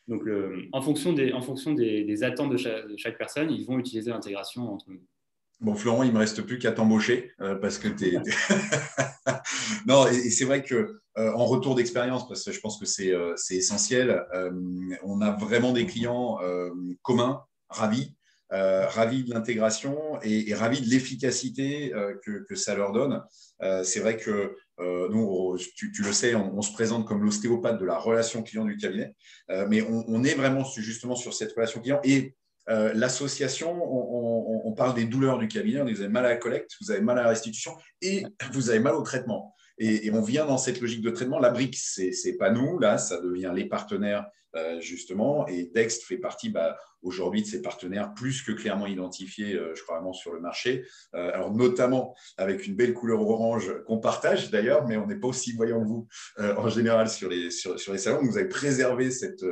Donc, 0.08 0.24
en 0.72 0.82
fonction, 0.82 1.14
des, 1.14 1.32
en 1.32 1.42
fonction 1.42 1.74
des, 1.74 2.24
attentes 2.24 2.52
de 2.52 2.58
chaque, 2.98 3.18
personne, 3.18 3.52
ils 3.52 3.66
vont 3.66 3.80
utiliser 3.80 4.12
l'intégration 4.12 4.72
entre 4.72 4.90
nous. 4.90 5.02
Bon, 5.62 5.76
Florent, 5.76 6.04
il 6.04 6.10
ne 6.10 6.14
me 6.14 6.20
reste 6.20 6.42
plus 6.42 6.58
qu'à 6.58 6.72
t'embaucher 6.72 7.32
euh, 7.40 7.56
parce 7.56 7.78
que 7.78 7.88
tu 7.88 8.16
es. 8.16 8.20
non, 9.86 10.08
et, 10.08 10.32
c'est 10.32 10.46
vrai 10.46 10.64
que 10.64 11.00
euh, 11.18 11.34
en 11.34 11.46
retour 11.46 11.76
d'expérience, 11.76 12.28
parce 12.28 12.44
que 12.44 12.52
je 12.52 12.60
pense 12.60 12.80
que 12.80 12.86
c'est 12.86 13.12
euh, 13.12 13.36
essentiel, 13.52 14.26
on 15.04 15.22
a 15.22 15.32
vraiment 15.32 15.72
des 15.72 15.86
clients 15.86 16.40
communs, 17.04 17.44
ravis, 17.70 18.16
ravis 18.50 19.24
de 19.24 19.34
l'intégration 19.34 20.20
et, 20.24 20.54
ravis 20.54 20.82
de 20.82 20.90
l'efficacité 20.90 21.94
que, 22.26 22.44
que, 22.44 22.56
ça 22.56 22.76
leur 22.76 22.92
donne. 22.92 23.22
c'est 23.84 24.00
vrai 24.00 24.18
que 24.18 24.56
euh, 24.82 25.10
nous, 25.10 25.58
tu, 25.76 25.92
le 26.02 26.12
sais, 26.12 26.34
on, 26.36 26.62
se 26.62 26.74
présente 26.74 27.08
comme 27.08 27.24
l'ostéopathe 27.24 27.80
de 27.80 27.86
la 27.86 27.98
relation 27.98 28.42
client 28.42 28.66
du 28.66 28.78
cabinet, 28.78 29.14
euh, 29.50 29.68
mais 29.70 29.82
on, 29.84 30.24
est 30.24 30.34
vraiment 30.34 30.64
justement 30.64 31.16
sur 31.16 31.34
cette 31.34 31.54
relation 31.54 31.82
client. 31.82 32.00
Et 32.04 32.36
euh, 32.70 32.94
l'association, 32.94 33.78
on, 33.84 34.72
parle 34.74 34.94
des 34.94 35.06
douleurs 35.06 35.38
du 35.38 35.48
cabinet, 35.48 35.82
vous 35.82 36.00
avez 36.00 36.08
mal 36.08 36.26
à 36.26 36.30
la 36.30 36.38
collecte, 36.38 36.72
vous 36.82 36.92
avez 36.92 37.02
mal 37.02 37.20
à 37.20 37.24
la 37.24 37.30
restitution 37.30 37.76
et 38.02 38.24
vous 38.54 38.70
avez 38.70 38.80
mal 38.80 38.96
au 38.96 39.02
traitement. 39.02 39.54
Et, 39.84 40.12
on 40.12 40.22
vient 40.22 40.46
dans 40.46 40.60
cette 40.60 40.80
logique 40.80 41.02
de 41.02 41.10
traitement. 41.10 41.40
La 41.40 41.50
brique, 41.50 41.76
ce 41.76 42.02
n'est 42.02 42.38
pas 42.38 42.52
nous, 42.52 42.78
là, 42.78 43.00
ça 43.00 43.20
devient 43.20 43.52
les 43.54 43.66
partenaires 43.66 44.28
euh, 44.56 44.80
justement. 44.80 45.48
Et 45.48 45.72
Dext 45.74 46.04
fait 46.04 46.18
partie 46.18 46.50
bah, 46.50 46.78
aujourd'hui 47.02 47.42
de 47.42 47.48
ses 47.48 47.64
partenaires 47.64 48.14
plus 48.14 48.44
que 48.44 48.52
clairement 48.52 48.86
identifiés, 48.86 49.56
euh, 49.56 49.74
je 49.76 49.82
crois 49.82 49.96
vraiment, 49.96 50.14
sur 50.14 50.34
le 50.34 50.40
marché. 50.40 50.86
Euh, 51.16 51.32
alors 51.34 51.52
notamment 51.52 52.14
avec 52.38 52.68
une 52.68 52.76
belle 52.76 52.94
couleur 52.94 53.22
orange 53.22 53.74
qu'on 53.88 53.98
partage 53.98 54.52
d'ailleurs, 54.52 54.88
mais 54.88 54.98
on 54.98 55.08
n'est 55.08 55.16
pas 55.16 55.30
aussi 55.30 55.54
voyant 55.54 55.82
que 55.82 55.88
vous 55.88 56.08
en 56.38 56.70
général 56.70 57.10
sur 57.10 57.28
les, 57.28 57.50
sur, 57.50 57.76
les 57.92 57.98
salons. 57.98 58.22
Vous 58.22 58.38
avez 58.38 58.50
préservé 58.50 59.10
cette, 59.10 59.46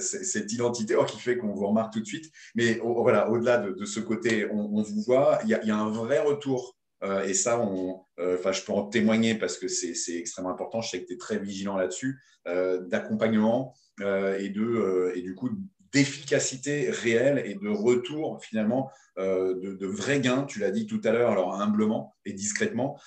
cette 0.00 0.52
identité 0.52 0.96
or, 0.96 1.06
qui 1.06 1.20
fait 1.20 1.36
qu'on 1.36 1.52
vous 1.52 1.66
remarque 1.66 1.92
tout 1.92 2.00
de 2.00 2.06
suite. 2.06 2.32
Mais 2.56 2.80
voilà, 2.82 3.30
au-delà 3.30 3.58
de, 3.58 3.84
ce 3.84 4.00
côté, 4.00 4.50
on, 4.50 4.82
vous 4.82 5.02
voit, 5.02 5.38
il 5.44 5.50
y 5.50 5.70
a 5.70 5.76
un 5.76 5.90
vrai 5.90 6.18
retour 6.18 6.79
et 7.02 7.34
ça, 7.34 7.60
on, 7.60 8.02
enfin, 8.18 8.52
je 8.52 8.62
peux 8.62 8.72
en 8.72 8.86
témoigner 8.86 9.34
parce 9.34 9.56
que 9.56 9.68
c'est 9.68 10.16
extrêmement 10.16 10.50
important. 10.50 10.80
Je 10.80 10.90
sais 10.90 11.02
que 11.02 11.06
tu 11.06 11.14
es 11.14 11.16
très 11.16 11.38
vigilant 11.38 11.76
là-dessus, 11.76 12.20
d'accompagnement, 12.46 13.74
euh, 14.02 14.38
et, 14.38 14.48
de, 14.48 14.62
euh, 14.62 15.12
et 15.14 15.22
du 15.22 15.34
coup 15.34 15.50
d'efficacité 15.92 16.88
réelle 16.90 17.42
et 17.44 17.54
de 17.54 17.68
retour 17.68 18.42
finalement 18.42 18.90
euh, 19.18 19.76
de, 19.76 19.86
vrais 19.86 20.20
gains, 20.20 20.44
tu 20.44 20.60
l'as 20.60 20.70
dit 20.70 20.86
tout 20.86 21.00
à 21.02 21.10
l'heure, 21.10 21.32
alors 21.32 21.60
humblement 21.60 22.14
et 22.24 22.32
discrètement, 22.32 22.98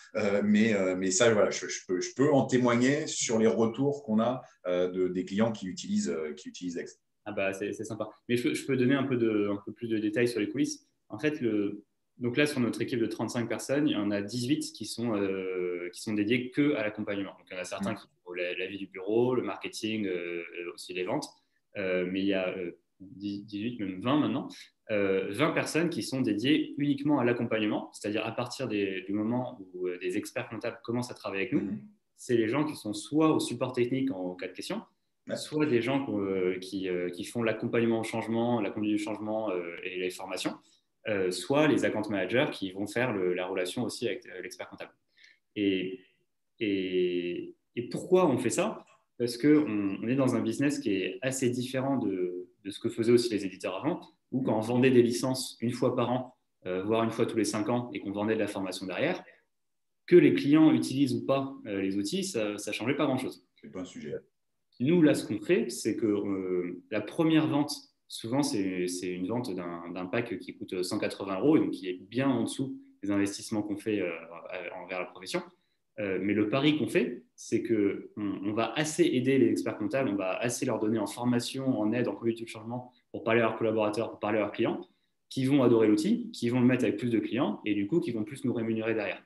mais, 0.43 0.75
mais 0.97 1.09
ça, 1.09 1.33
voilà, 1.33 1.49
je, 1.49 1.65
peux, 1.87 2.01
je, 2.01 2.09
peux, 2.13 2.33
en 2.33 2.45
témoigner 2.45 3.07
sur 3.07 3.39
les 3.39 3.47
retours 3.47 4.03
qu'on 4.03 4.19
a 4.19 4.41
de, 4.67 5.07
des 5.07 5.23
clients 5.23 5.53
qui 5.53 5.67
utilisent, 5.67 6.13
qui 6.35 6.49
utilisent 6.49 6.75
Dex. 6.75 6.99
Ah 7.23 7.31
bah, 7.31 7.53
c'est 7.53 7.71
sympa. 7.73 8.09
Mais 8.27 8.35
je, 8.35 8.53
je, 8.53 8.65
peux 8.65 8.75
donner 8.75 8.95
un 8.95 9.05
peu, 9.05 9.15
de, 9.15 9.49
un 9.49 9.61
peu 9.65 9.71
plus 9.71 9.87
de 9.87 9.97
détails 9.97 10.27
sur 10.27 10.41
les 10.41 10.49
coulisses. 10.49 10.85
En 11.07 11.17
fait, 11.17 11.39
le, 11.39 11.85
donc 12.19 12.37
là, 12.37 12.45
sur 12.45 12.59
notre 12.59 12.81
équipe 12.81 12.99
de 12.99 13.05
35 13.05 13.49
personnes, 13.49 13.87
il 13.87 13.93
y 13.93 13.95
en 13.95 14.11
a 14.11 14.21
18 14.21 14.73
qui 14.73 14.85
sont, 14.85 15.15
euh, 15.15 15.89
qui 15.91 16.01
sont 16.01 16.13
dédiés 16.13 16.51
que 16.51 16.75
à 16.75 16.83
l'accompagnement. 16.83 17.31
Donc, 17.31 17.47
il 17.49 17.55
y 17.55 17.57
en 17.57 17.61
a 17.61 17.65
certains 17.65 17.95
qui 17.95 18.05
font 18.23 18.33
la, 18.33 18.67
vie 18.67 18.77
du 18.77 18.87
bureau, 18.87 19.33
le 19.33 19.41
marketing, 19.41 20.05
euh, 20.05 20.43
aussi 20.73 20.93
les 20.93 21.03
ventes. 21.03 21.25
Euh, 21.77 22.07
mais 22.09 22.19
il 22.21 22.27
y 22.27 22.33
a 22.33 22.53
18, 22.99 23.79
même 23.79 23.99
20 23.99 24.17
maintenant, 24.19 24.47
20 24.89 25.51
personnes 25.51 25.89
qui 25.89 26.03
sont 26.03 26.21
dédiées 26.21 26.75
uniquement 26.77 27.19
à 27.19 27.25
l'accompagnement, 27.25 27.89
c'est-à-dire 27.93 28.25
à 28.25 28.31
partir 28.31 28.67
du 28.67 29.05
moment 29.09 29.59
où 29.73 29.89
des 29.99 30.17
experts 30.17 30.47
comptables 30.49 30.79
commencent 30.83 31.09
à 31.09 31.15
travailler 31.15 31.43
avec 31.43 31.53
nous, 31.53 31.61
mhm. 31.61 31.81
c'est 32.15 32.37
les 32.37 32.47
gens 32.47 32.63
qui 32.63 32.75
sont 32.75 32.93
soit 32.93 33.33
au 33.33 33.39
support 33.39 33.73
technique 33.73 34.11
en 34.11 34.35
cas 34.35 34.47
de 34.47 34.53
question, 34.53 34.83
soit 35.35 35.65
des 35.65 35.81
gens 35.81 36.05
qui, 36.61 36.87
qui, 37.13 37.23
font 37.23 37.41
l'accompagnement 37.41 38.01
au 38.01 38.03
changement, 38.03 38.61
la 38.61 38.69
conduite 38.69 38.97
du 38.97 39.03
changement 39.03 39.51
et 39.83 39.97
les 39.97 40.11
formations. 40.11 40.53
Euh, 41.09 41.31
soit 41.31 41.67
les 41.67 41.83
account 41.83 42.07
managers 42.09 42.45
qui 42.53 42.71
vont 42.71 42.87
faire 42.87 43.13
la 43.13 43.45
relation 43.45 43.83
aussi 43.83 44.07
avec 44.07 44.25
euh, 44.25 44.41
l'expert 44.41 44.69
comptable. 44.69 44.93
Et, 45.57 45.99
et, 46.59 47.55
pourquoi 47.91 48.25
on 48.29 48.37
fait 48.37 48.49
ça? 48.49 48.85
Parce 49.17 49.37
qu'on 49.37 49.99
on 50.01 50.07
est 50.07 50.15
dans 50.15 50.35
un 50.35 50.41
business 50.41 50.79
qui 50.79 50.93
est 50.93 51.19
assez 51.21 51.49
différent 51.49 51.97
de, 51.97 52.47
de, 52.63 52.71
ce 52.71 52.79
que 52.79 52.87
faisaient 52.87 53.11
aussi 53.11 53.29
les 53.31 53.45
éditeurs 53.45 53.75
avant, 53.75 53.99
où 54.31 54.43
quand 54.43 54.57
on 54.57 54.61
vendait 54.61 54.91
des 54.91 55.03
licences 55.03 55.57
une 55.59 55.73
fois 55.73 55.93
par 55.93 56.09
an, 56.09 56.37
euh, 56.65 56.83
voire 56.83 57.03
une 57.03 57.11
fois 57.11 57.25
tous 57.25 57.37
les 57.37 57.43
cinq 57.43 57.67
ans, 57.67 57.89
et 57.93 57.99
qu'on 57.99 58.11
vendait 58.11 58.35
de 58.35 58.39
la 58.39 58.47
formation 58.47 58.85
derrière, 58.85 59.21
que 60.07 60.15
les 60.15 60.33
clients 60.33 60.71
utilisent 60.71 61.15
ou 61.15 61.25
pas 61.25 61.53
les 61.65 61.97
outils, 61.97 62.23
ça 62.23 62.53
ne 62.53 62.71
changeait 62.71 62.95
pas 62.95 63.05
grand-chose. 63.05 63.45
C'est 63.55 63.71
pas 63.71 63.81
un 63.81 63.85
sujet. 63.85 64.15
Nous, 64.79 65.01
là, 65.01 65.13
ce 65.15 65.25
qu'on 65.25 65.39
fait, 65.39 65.69
c'est 65.69 65.95
que 65.95 66.81
la 66.91 66.99
première 67.01 67.47
vente 67.47 67.73
souvent, 68.13 68.43
c'est 68.43 69.07
une 69.07 69.27
vente 69.27 69.53
d'un 69.55 70.05
pack 70.05 70.37
qui 70.39 70.55
coûte 70.55 70.83
180 70.83 71.39
euros 71.39 71.57
et 71.57 71.59
donc 71.59 71.71
qui 71.71 71.89
est 71.89 71.99
bien 71.99 72.29
en 72.29 72.43
dessous 72.43 72.77
des 73.01 73.11
investissements 73.11 73.63
qu'on 73.63 73.77
fait 73.77 74.01
euh, 74.01 74.11
envers 74.81 74.99
la 74.99 75.05
profession. 75.05 75.41
mais 75.97 76.33
le 76.33 76.47
pari 76.49 76.77
qu'on 76.77 76.87
fait, 76.87 77.23
c'est 77.35 77.63
qu'on 77.63 78.23
on 78.43 78.53
va 78.53 78.71
assez 78.73 79.03
aider 79.03 79.37
les 79.37 79.49
experts 79.49 79.77
comptables, 79.77 80.09
on 80.09 80.15
va 80.15 80.37
assez 80.37 80.65
leur 80.65 80.79
donner 80.79 80.99
en 80.99 81.07
formation, 81.07 81.79
en 81.79 81.91
aide, 81.91 82.07
en 82.07 82.15
communauté 82.15 82.43
de 82.43 82.49
changement 82.49 82.91
pour 83.11 83.23
parler 83.23 83.41
à 83.41 83.43
leurs 83.43 83.57
collaborateurs, 83.57 84.11
pour 84.11 84.19
parler 84.19 84.37
à 84.37 84.41
leurs 84.41 84.51
clients, 84.51 84.81
qui 85.29 85.45
vont 85.45 85.63
adorer 85.63 85.87
l'outil, 85.87 86.29
qui 86.31 86.49
vont 86.49 86.59
le 86.59 86.67
mettre 86.67 86.83
avec 86.83 86.97
plus 86.97 87.09
de 87.09 87.19
clients 87.19 87.59
et 87.65 87.73
du 87.73 87.87
coup 87.87 87.99
qui 87.99 88.11
vont 88.11 88.23
plus 88.23 88.45
nous 88.45 88.53
rémunérer 88.53 88.93
derrière. 88.93 89.23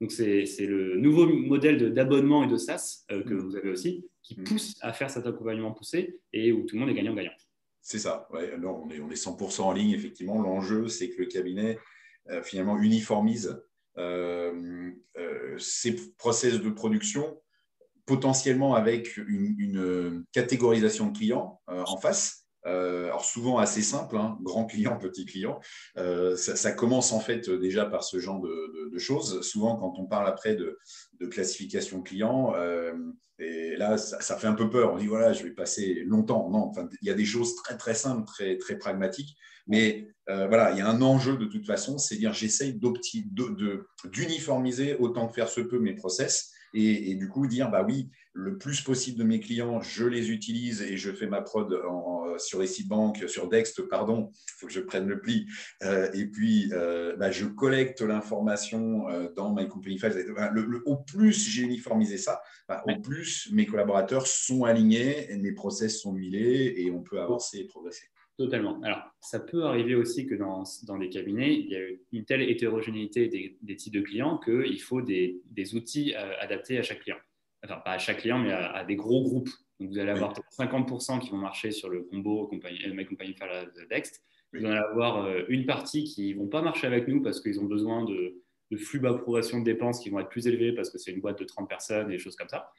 Donc 0.00 0.10
c'est 0.10 0.66
le 0.66 0.96
nouveau 0.96 1.26
modèle 1.26 1.92
d'abonnement 1.92 2.42
et 2.44 2.48
de 2.48 2.56
SaaS 2.56 3.04
euh, 3.12 3.22
que 3.22 3.34
mm. 3.34 3.38
vous 3.38 3.56
avez 3.56 3.70
aussi, 3.70 4.04
qui 4.22 4.40
mm. 4.40 4.44
pousse 4.44 4.74
à 4.80 4.92
faire 4.94 5.10
cet 5.10 5.26
accompagnement 5.26 5.72
poussé 5.72 6.18
et 6.32 6.50
où 6.50 6.64
tout 6.64 6.76
le 6.76 6.80
monde 6.80 6.90
est 6.90 6.94
gagnant-gagnant. 6.94 7.30
C'est 7.82 7.98
ça. 7.98 8.28
Ouais, 8.32 8.52
on, 8.64 8.88
est, 8.90 9.00
on 9.00 9.10
est 9.10 9.14
100% 9.14 9.62
en 9.62 9.72
ligne, 9.72 9.90
effectivement. 9.90 10.40
L'enjeu, 10.40 10.88
c'est 10.88 11.10
que 11.10 11.20
le 11.20 11.26
cabinet, 11.26 11.78
euh, 12.30 12.42
finalement, 12.42 12.78
uniformise 12.78 13.60
euh, 13.98 14.92
ses 15.58 15.96
process 16.16 16.54
de 16.60 16.70
production, 16.70 17.40
potentiellement 18.06 18.74
avec 18.74 19.16
une 19.16 20.24
catégorisation 20.32 21.08
de 21.08 21.16
clients 21.16 21.60
en 21.66 21.96
face 21.98 22.41
euh, 22.66 23.06
alors 23.06 23.24
souvent 23.24 23.58
assez 23.58 23.82
simple, 23.82 24.16
hein, 24.16 24.38
grand 24.42 24.66
client, 24.66 24.96
petit 24.98 25.26
client. 25.26 25.60
Euh, 25.96 26.36
ça, 26.36 26.72
commence 26.72 27.12
en 27.12 27.20
fait 27.20 27.50
déjà 27.50 27.86
par 27.86 28.04
ce 28.04 28.18
genre 28.18 28.40
de, 28.40 28.98
choses. 28.98 29.40
Souvent, 29.42 29.76
quand 29.76 29.94
on 29.98 30.06
parle 30.06 30.28
après 30.28 30.54
de, 30.54 30.78
classification 31.30 32.02
client, 32.02 32.52
euh, 32.56 32.92
et 33.38 33.76
là, 33.76 33.96
ça, 33.96 34.36
fait 34.36 34.46
un 34.46 34.54
peu 34.54 34.70
peur. 34.70 34.92
On 34.92 34.98
dit 34.98 35.06
voilà, 35.06 35.32
je 35.32 35.42
vais 35.42 35.50
passer 35.50 36.02
longtemps. 36.06 36.48
Non, 36.50 36.68
enfin, 36.68 36.88
il 37.00 37.08
y 37.08 37.10
a 37.10 37.14
des 37.14 37.24
choses 37.24 37.56
très 37.56 37.76
très 37.76 37.94
simples, 37.94 38.26
très 38.26 38.58
très 38.58 38.78
pragmatiques. 38.78 39.36
Mais 39.66 40.08
voilà, 40.26 40.72
il 40.72 40.78
y 40.78 40.80
a 40.80 40.88
un 40.88 41.02
enjeu 41.02 41.36
de 41.36 41.46
toute 41.46 41.66
façon, 41.66 41.98
c'est 41.98 42.16
dire 42.16 42.32
j'essaye 42.32 42.78
d'uniformiser 44.04 44.96
autant 44.96 45.28
que 45.28 45.34
faire 45.34 45.48
se 45.48 45.60
peut 45.60 45.78
mes 45.78 45.94
process 45.94 46.52
et, 46.74 47.14
du 47.14 47.28
coup 47.28 47.46
dire 47.46 47.70
bah 47.70 47.84
oui, 47.86 48.10
le 48.32 48.56
plus 48.56 48.80
possible 48.80 49.18
de 49.18 49.24
mes 49.24 49.40
clients, 49.40 49.80
je 49.80 50.04
les 50.04 50.30
utilise 50.30 50.82
et 50.82 50.96
je 50.96 51.10
fais 51.12 51.26
ma 51.26 51.42
prod 51.42 51.70
sur 52.38 52.60
les 52.60 52.66
sites 52.66 52.88
banques, 52.88 53.24
sur 53.28 53.48
Dext, 53.48 53.82
pardon, 53.88 54.30
il 54.32 54.52
faut 54.58 54.66
que 54.66 54.72
je 54.72 54.80
prenne 54.80 55.06
le 55.06 55.20
pli. 55.20 55.46
Euh, 55.82 56.10
et 56.12 56.26
puis, 56.26 56.70
euh, 56.72 57.16
bah, 57.16 57.30
je 57.30 57.46
collecte 57.46 58.00
l'information 58.00 59.08
euh, 59.08 59.28
dans 59.34 59.54
My 59.54 59.68
Company 59.68 59.98
Files. 59.98 60.34
au 60.86 60.96
plus 60.96 61.48
j'ai 61.50 61.62
uniformisé 61.62 62.18
ça, 62.18 62.42
bah, 62.68 62.82
au 62.86 63.00
plus 63.00 63.48
mes 63.52 63.66
collaborateurs 63.66 64.26
sont 64.26 64.64
alignés, 64.64 65.28
mes 65.38 65.52
process 65.52 66.00
sont 66.00 66.14
huilés 66.14 66.74
et 66.76 66.90
on 66.90 67.02
peut 67.02 67.20
avancer 67.20 67.58
et 67.58 67.64
progresser. 67.64 68.06
Totalement. 68.38 68.80
Alors, 68.82 69.02
ça 69.20 69.40
peut 69.40 69.64
arriver 69.64 69.94
aussi 69.94 70.26
que 70.26 70.34
dans, 70.34 70.64
dans 70.84 70.96
des 70.96 71.10
cabinets, 71.10 71.54
il 71.54 71.68
y 71.68 71.76
a 71.76 71.80
une 72.12 72.24
telle 72.24 72.42
hétérogénéité 72.42 73.28
des, 73.28 73.58
des 73.60 73.76
types 73.76 73.92
de 73.92 74.00
clients 74.00 74.38
qu'il 74.38 74.80
faut 74.80 75.02
des, 75.02 75.42
des, 75.50 75.74
outils 75.74 76.14
euh, 76.14 76.32
adaptés 76.40 76.78
à 76.78 76.82
chaque 76.82 77.00
client. 77.00 77.18
Enfin, 77.62 77.76
pas 77.84 77.92
à 77.92 77.98
chaque 77.98 78.18
client, 78.18 78.38
mais 78.38 78.52
à, 78.52 78.84
des 78.84 78.96
gros 78.96 79.22
groupes. 79.22 79.50
Donc, 79.78 79.90
vous 79.90 79.98
allez 79.98 80.10
avoir 80.10 80.32
50% 80.58 81.20
qui 81.20 81.30
vont 81.30 81.36
marcher 81.36 81.70
sur 81.72 81.90
le 81.90 82.02
combo 82.04 82.46
compagnie, 82.46 82.78
euh, 82.86 82.94
My 82.94 83.04
Company 83.04 83.34
de 83.34 83.88
Dext. 83.88 84.22
Vous 84.54 84.64
allez 84.64 84.76
avoir 84.76 85.24
euh, 85.24 85.42
une 85.48 85.66
partie 85.66 86.04
qui 86.04 86.34
ne 86.34 86.40
vont 86.40 86.48
pas 86.48 86.62
marcher 86.62 86.86
avec 86.86 87.08
nous 87.08 87.22
parce 87.22 87.40
qu'ils 87.40 87.60
ont 87.60 87.64
besoin 87.64 88.04
de, 88.04 88.42
de 88.70 88.76
flux 88.76 89.00
d'approbation 89.00 89.60
de 89.60 89.64
dépenses 89.64 90.00
qui 90.00 90.08
vont 90.08 90.18
être 90.18 90.30
plus 90.30 90.46
élevés 90.46 90.72
parce 90.72 90.90
que 90.90 90.98
c'est 90.98 91.12
une 91.12 91.20
boîte 91.20 91.38
de 91.38 91.44
30 91.44 91.68
personnes 91.68 92.08
et 92.08 92.14
des 92.14 92.18
choses 92.18 92.36
comme 92.36 92.48
ça. 92.48 92.70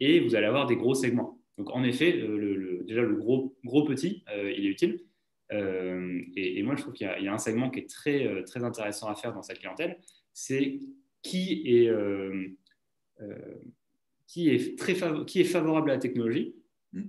Et 0.00 0.20
vous 0.20 0.34
allez 0.34 0.46
avoir 0.46 0.66
des 0.66 0.76
gros 0.76 0.94
segments. 0.94 1.38
Donc, 1.58 1.70
en 1.70 1.82
effet, 1.84 2.12
le, 2.12 2.82
déjà, 2.84 3.02
le 3.02 3.14
gros, 3.14 3.54
gros 3.64 3.84
petit, 3.84 4.24
il 4.34 4.66
est 4.66 4.68
utile. 4.68 5.00
Euh, 5.52 6.20
et, 6.36 6.62
moi, 6.62 6.76
je 6.76 6.82
trouve 6.82 6.94
qu'il 6.94 7.06
y, 7.06 7.28
a 7.28 7.32
un 7.32 7.38
segment 7.38 7.70
qui 7.70 7.80
est 7.80 7.90
très, 7.90 8.26
euh, 8.26 8.42
très 8.42 8.64
intéressant 8.64 9.08
à 9.08 9.14
faire 9.14 9.32
dans 9.34 9.42
cette 9.42 9.58
clientèle, 9.58 9.98
c'est 10.32 10.80
qui 11.22 11.62
est, 11.66 11.88
euh, 11.88 12.48
qui, 14.26 14.50
est 14.50 14.78
très 14.78 14.94
qui 15.26 15.40
est 15.40 15.44
favorable 15.44 15.90
à 15.90 15.94
la 15.94 16.00
technologie, 16.00 16.54
mm. 16.92 17.02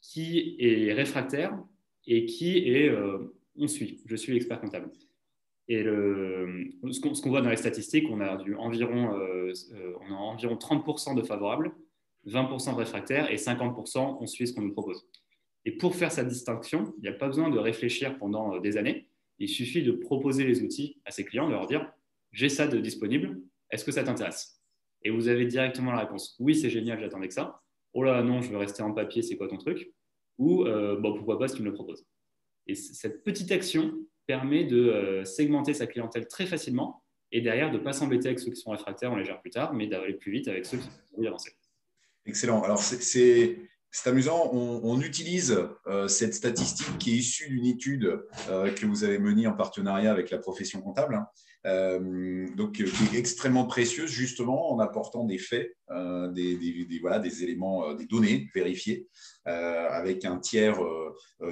qui 0.00 0.56
est 0.58 0.92
réfractaire 0.92 1.58
et 2.06 2.26
qui 2.26 2.58
est 2.58 2.92
on 3.60 3.66
suit, 3.66 4.00
je 4.06 4.14
suis 4.14 4.36
expert 4.36 4.60
comptable. 4.60 4.90
Et 5.66 5.82
le, 5.82 6.70
ce 6.90 7.00
qu'on 7.00 7.30
voit 7.30 7.42
dans 7.42 7.50
les 7.50 7.56
statistiques, 7.56 8.06
on 8.08 8.20
a, 8.20 8.36
du 8.36 8.54
environ, 8.54 9.10
on 9.10 10.14
a 10.14 10.16
environ 10.16 10.54
30% 10.54 11.16
de 11.16 11.22
favorables, 11.22 11.72
20% 12.26 12.72
de 12.72 12.78
réfractaires 12.78 13.30
et 13.30 13.36
50% 13.36 14.18
on 14.20 14.26
suit 14.26 14.46
ce 14.46 14.54
qu'on 14.54 14.62
nous 14.62 14.72
propose. 14.72 15.06
Et 15.64 15.72
pour 15.72 15.94
faire 15.94 16.12
cette 16.12 16.28
distinction, 16.28 16.94
il 16.98 17.02
n'y 17.02 17.08
a 17.08 17.12
pas 17.12 17.26
besoin 17.26 17.50
de 17.50 17.58
réfléchir 17.58 18.18
pendant 18.18 18.54
euh, 18.54 18.60
des 18.60 18.76
années. 18.76 19.08
Il 19.38 19.48
suffit 19.48 19.82
de 19.82 19.92
proposer 19.92 20.44
les 20.44 20.62
outils 20.62 21.00
à 21.04 21.10
ses 21.10 21.24
clients, 21.24 21.46
de 21.46 21.52
leur 21.52 21.66
dire 21.66 21.92
j'ai 22.32 22.48
ça 22.48 22.68
de 22.68 22.78
disponible, 22.78 23.40
est-ce 23.70 23.84
que 23.84 23.92
ça 23.92 24.02
t'intéresse? 24.02 24.62
Et 25.02 25.10
vous 25.10 25.28
avez 25.28 25.46
directement 25.46 25.92
la 25.92 26.00
réponse 26.00 26.36
oui, 26.40 26.54
c'est 26.54 26.70
génial, 26.70 27.00
j'attendais 27.00 27.28
que 27.28 27.34
ça. 27.34 27.62
Oh 27.94 28.02
là, 28.02 28.22
non, 28.22 28.42
je 28.42 28.50
veux 28.50 28.58
rester 28.58 28.82
en 28.82 28.92
papier, 28.92 29.22
c'est 29.22 29.36
quoi 29.36 29.48
ton 29.48 29.56
truc? 29.56 29.92
Ou 30.38 30.64
euh, 30.64 30.96
bon, 30.96 31.14
pourquoi 31.14 31.38
pas 31.38 31.48
si 31.48 31.56
tu 31.56 31.62
me 31.62 31.68
le 31.68 31.74
proposes 31.74 32.06
Et 32.66 32.74
cette 32.74 33.24
petite 33.24 33.50
action 33.50 33.94
permet 34.26 34.64
de 34.64 34.76
euh, 34.76 35.24
segmenter 35.24 35.74
sa 35.74 35.86
clientèle 35.86 36.28
très 36.28 36.46
facilement 36.46 37.02
et 37.32 37.40
derrière 37.40 37.70
de 37.70 37.78
ne 37.78 37.82
pas 37.82 37.92
s'embêter 37.92 38.28
avec 38.28 38.38
ceux 38.38 38.50
qui 38.50 38.60
sont 38.60 38.70
réfractaires, 38.70 39.12
on 39.12 39.16
les 39.16 39.24
gère 39.24 39.40
plus 39.40 39.50
tard, 39.50 39.74
mais 39.74 39.86
d'aller 39.86 40.14
plus 40.14 40.32
vite 40.32 40.48
avec 40.48 40.64
ceux 40.66 40.78
qui 40.78 40.84
sont 40.84 41.26
avancés. 41.26 41.52
Excellent. 42.28 42.62
Alors, 42.62 42.82
c'est 42.82 43.56
amusant, 44.04 44.50
on, 44.52 45.00
utilise 45.00 45.58
euh, 45.86 46.08
cette 46.08 46.34
statistique 46.34 46.98
qui 46.98 47.12
est 47.12 47.16
issue 47.16 47.48
d'une 47.48 47.64
étude 47.64 48.22
euh, 48.50 48.70
que 48.70 48.84
vous 48.84 49.02
avez 49.02 49.18
menée 49.18 49.46
en 49.46 49.54
partenariat 49.54 50.10
avec 50.10 50.30
la 50.30 50.36
profession 50.36 50.82
comptable, 50.82 51.14
hein. 51.14 51.26
euh, 51.66 52.46
donc 52.54 52.72
qui 52.72 52.82
est 52.82 53.18
extrêmement 53.18 53.64
précieuse 53.64 54.10
justement 54.10 54.70
en 54.70 54.78
apportant 54.78 55.24
des 55.24 55.38
faits, 55.38 55.74
des, 55.90 56.56
des, 56.56 56.98
voilà, 57.00 57.18
des 57.18 57.42
éléments, 57.42 57.94
des 57.94 58.04
données 58.04 58.50
vérifiées 58.54 59.08
avec 59.46 60.26
un 60.26 60.38
tiers 60.38 60.78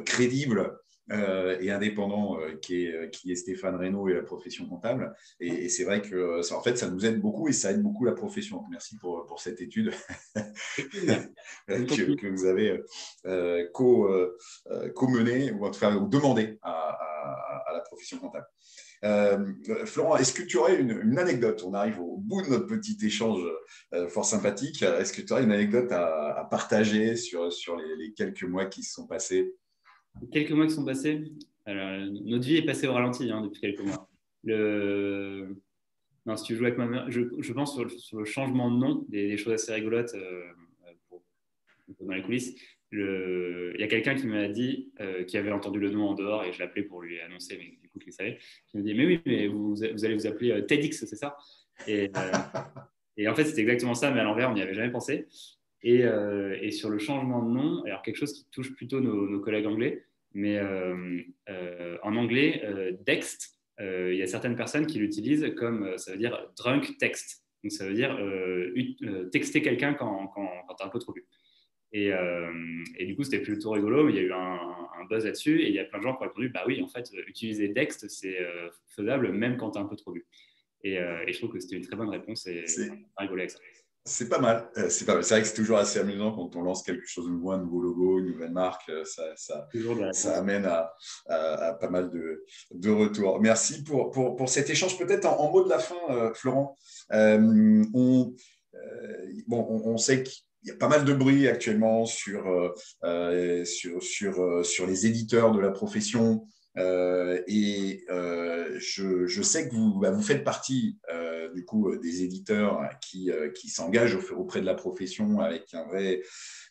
crédible 0.04 0.78
euh, 1.12 1.56
et 1.60 1.70
indépendant 1.70 2.40
euh, 2.40 2.56
qui, 2.56 2.84
est, 2.84 2.92
euh, 2.92 3.06
qui, 3.06 3.30
est, 3.30 3.36
Stéphane 3.36 3.76
Reynaud 3.76 4.08
et 4.08 4.14
la 4.14 4.22
profession 4.22 4.66
comptable. 4.66 5.14
Et, 5.38 5.68
c'est 5.68 5.84
vrai 5.84 6.02
que 6.02 6.42
ça, 6.42 6.56
en 6.56 6.62
fait, 6.62 6.76
ça 6.76 6.90
nous 6.90 7.06
aide 7.06 7.20
beaucoup 7.20 7.46
et 7.48 7.52
ça 7.52 7.70
aide 7.70 7.80
beaucoup 7.80 8.04
la 8.04 8.12
profession. 8.12 8.60
Merci 8.70 8.96
pour, 8.98 9.24
pour 9.26 9.40
cette 9.40 9.60
étude 9.60 9.92
que, 11.68 12.26
vous 12.28 12.46
avez 12.46 12.82
co-menée 13.72 15.52
ou 15.52 15.64
en 15.64 15.70
tout 15.70 15.78
cas 15.78 15.92
demandé 15.96 16.58
à, 16.62 16.72
à, 16.72 17.72
la 17.72 17.80
profession 17.82 18.18
comptable. 18.18 18.46
Florent, 19.84 20.16
est-ce 20.16 20.32
que 20.32 20.42
tu 20.42 20.56
aurais 20.56 20.76
une, 20.76 21.18
anecdote? 21.18 21.62
On 21.64 21.74
arrive 21.74 22.00
au 22.00 22.16
bout 22.16 22.42
de 22.42 22.48
notre 22.48 22.66
petit 22.66 22.98
échange 23.04 23.42
fort 24.08 24.24
sympathique. 24.24 24.82
Est-ce 24.82 25.12
que 25.12 25.22
tu 25.22 25.32
aurais 25.32 25.44
une 25.44 25.52
anecdote 25.52 25.92
à, 25.92 26.48
partager 26.50 27.14
sur, 27.14 27.52
sur 27.52 27.76
les, 27.76 27.96
les, 27.96 28.12
quelques 28.12 28.42
mois 28.44 28.66
qui 28.66 28.82
se 28.82 28.92
sont 28.92 29.06
passés? 29.06 29.54
Quelques 30.32 30.52
mois 30.52 30.66
qui 30.66 30.74
sont 30.74 30.84
passés, 30.84 31.32
alors, 31.66 32.06
notre 32.24 32.46
vie 32.46 32.56
est 32.56 32.64
passée 32.64 32.86
au 32.86 32.92
ralenti 32.92 33.30
hein, 33.30 33.42
depuis 33.42 33.60
quelques 33.60 33.80
mois. 33.80 34.08
Le... 34.44 35.56
Non, 36.24 36.36
si 36.36 36.44
tu 36.44 36.56
joues 36.56 36.64
avec 36.64 36.78
ma 36.78 36.86
mère, 36.86 37.10
je, 37.10 37.22
je 37.40 37.52
pense 37.52 37.74
sur 37.74 38.18
le, 38.18 38.24
changement 38.24 38.70
de 38.70 38.76
nom, 38.76 39.04
des, 39.08 39.36
choses 39.36 39.54
assez 39.54 39.72
rigolotes 39.72 40.14
euh, 40.14 40.44
pour, 41.08 41.22
dans 42.00 42.14
les 42.14 42.22
coulisses. 42.22 42.54
Le... 42.90 43.72
Il 43.74 43.80
y 43.80 43.84
a 43.84 43.88
quelqu'un 43.88 44.14
qui 44.14 44.26
m'a 44.28 44.48
dit, 44.48 44.92
euh, 45.00 45.24
qui 45.24 45.36
avait 45.36 45.50
entendu 45.50 45.80
le 45.80 45.90
nom 45.90 46.08
en 46.08 46.14
dehors, 46.14 46.44
et 46.44 46.52
je 46.52 46.60
l'appelais 46.60 46.84
pour 46.84 47.02
lui 47.02 47.20
annoncer, 47.20 47.56
mais 47.58 47.78
du 47.82 47.88
coup, 47.88 47.98
il 48.06 48.12
savait, 48.12 48.38
qui 48.68 48.78
me 48.78 48.82
dit 48.82 48.94
Mais 48.94 49.06
oui, 49.06 49.20
mais 49.26 49.48
vous, 49.48 49.74
vous 49.74 50.04
allez 50.04 50.14
vous 50.14 50.26
appeler 50.26 50.52
euh, 50.52 50.62
TEDx, 50.62 51.04
c'est 51.04 51.16
ça? 51.16 51.36
Et, 51.88 52.12
et, 53.16 53.28
en 53.28 53.34
fait, 53.34 53.44
c'était 53.44 53.62
exactement 53.62 53.94
ça, 53.94 54.12
mais 54.12 54.20
à 54.20 54.24
l'envers, 54.24 54.50
on 54.50 54.54
n'y 54.54 54.62
avait 54.62 54.74
jamais 54.74 54.92
pensé. 54.92 55.26
Euh, 55.84 56.56
et, 56.60 56.70
sur 56.70 56.90
le 56.90 56.98
changement 56.98 57.42
de 57.42 57.50
nom, 57.50 57.82
alors 57.84 58.02
quelque 58.02 58.16
chose 58.16 58.32
qui 58.32 58.46
touche 58.50 58.74
plutôt 58.74 59.00
nos, 59.00 59.40
collègues 59.40 59.66
anglais, 59.66 60.04
mais 60.32 60.58
euh, 60.58 61.20
euh, 61.48 61.98
en 62.02 62.16
anglais, 62.16 62.62
Dext, 63.06 63.58
il 63.78 64.16
y 64.16 64.22
a 64.22 64.26
certaines 64.26 64.56
personnes 64.56 64.86
qui 64.86 64.98
l'utilisent 64.98 65.54
comme, 65.56 65.96
ça 65.98 66.12
veut 66.12 66.18
dire 66.18 66.50
drunk 66.56 66.96
text. 66.98 67.44
Donc 67.62 67.72
ça 67.72 67.86
veut 67.86 67.94
dire 67.94 68.16
texter 69.32 69.62
quelqu'un 69.62 69.94
quand, 69.94 70.28
quand, 70.28 70.48
quand 70.66 70.74
tu 70.74 70.84
un 70.84 70.88
peu 70.88 70.98
trop 70.98 71.12
bu. 71.12 71.26
Et, 71.92 72.10
et, 72.98 73.06
du 73.06 73.14
coup, 73.14 73.22
c'était 73.22 73.40
plutôt 73.42 73.70
rigolo, 73.70 74.04
mais 74.04 74.12
il 74.12 74.16
y 74.16 74.18
a 74.18 74.22
eu 74.22 74.32
un, 74.32 75.04
buzz 75.08 75.24
là-dessus. 75.24 75.62
Et 75.62 75.68
il 75.68 75.74
y 75.74 75.78
a 75.78 75.84
plein 75.84 75.98
de 75.98 76.02
gens 76.02 76.16
qui 76.16 76.22
ont 76.22 76.26
répondu 76.26 76.48
Bah 76.48 76.64
oui, 76.66 76.82
en 76.82 76.88
fait, 76.88 77.10
utiliser 77.26 77.68
Dext, 77.68 78.08
c'est 78.08 78.38
faisable 78.88 79.30
même 79.32 79.56
quand 79.56 79.72
tu 79.72 79.78
as 79.78 79.82
un 79.82 79.86
peu 79.86 79.96
trop 79.96 80.12
bu. 80.12 80.26
Et, 80.82 80.94
et, 80.94 81.32
je 81.32 81.38
trouve 81.38 81.52
que 81.52 81.60
c'était 81.60 81.76
une 81.76 81.86
très 81.86 81.96
bonne 81.96 82.08
réponse 82.08 82.46
et 82.46 82.64
on 82.90 82.94
a 83.16 83.22
rigolé 83.22 83.42
avec 83.42 83.50
ça. 83.50 83.58
C'est 84.08 84.28
pas 84.28 84.38
mal. 84.38 84.70
Euh, 84.78 84.88
c'est 84.88 85.04
vrai 85.04 85.42
que 85.42 85.48
c'est 85.48 85.54
toujours 85.54 85.78
assez 85.78 85.98
amusant 85.98 86.30
quand 86.30 86.54
on 86.54 86.62
lance 86.62 86.84
quelque 86.84 87.06
chose 87.08 87.26
de 87.26 87.30
nouveau, 87.30 87.50
un 87.50 87.58
nouveau 87.58 87.80
logo, 87.80 88.20
une 88.20 88.26
nouvelle 88.26 88.52
marque. 88.52 88.88
Euh, 88.88 89.04
ça, 89.04 89.66
ça, 90.12 90.38
amène 90.38 90.64
à, 90.64 90.94
pas 91.80 91.90
mal 91.90 92.10
de, 92.10 92.44
de, 92.70 92.90
retours. 92.90 93.40
Merci 93.40 93.82
pour, 93.82 94.12
pour, 94.12 94.36
pour 94.36 94.48
cet 94.48 94.70
échange. 94.70 94.96
Peut-être 94.96 95.26
en, 95.26 95.50
mot 95.50 95.64
de 95.64 95.68
la 95.68 95.80
fin, 95.80 95.96
euh, 96.10 96.32
Florent, 96.34 96.76
on, 97.10 98.32
bon, 99.48 99.82
on, 99.84 99.98
sait 99.98 100.22
qu'il 100.22 100.44
y 100.62 100.70
a 100.70 100.76
pas 100.76 100.88
mal 100.88 101.04
de 101.04 101.12
bruit 101.12 101.48
actuellement 101.48 102.06
sur, 102.06 102.74
sur, 103.64 104.02
sur, 104.02 104.64
sur 104.64 104.86
les 104.86 105.06
éditeurs 105.06 105.50
de 105.50 105.58
la 105.58 105.72
profession. 105.72 106.46
Et 106.76 108.04
je, 108.08 109.42
sais 109.42 109.68
que 109.68 109.74
vous, 109.74 109.98
bah, 109.98 110.10
vous 110.10 110.22
faites 110.22 110.44
partie 110.44 110.98
du 111.54 111.64
coup 111.64 111.96
des 111.96 112.22
éditeurs 112.22 112.80
qui, 113.00 113.30
qui 113.54 113.68
s'engagent 113.68 114.18
auprès 114.36 114.60
de 114.60 114.66
la 114.66 114.74
profession 114.74 115.40
avec 115.40 115.72
un 115.74 115.84
vrai, 115.84 116.22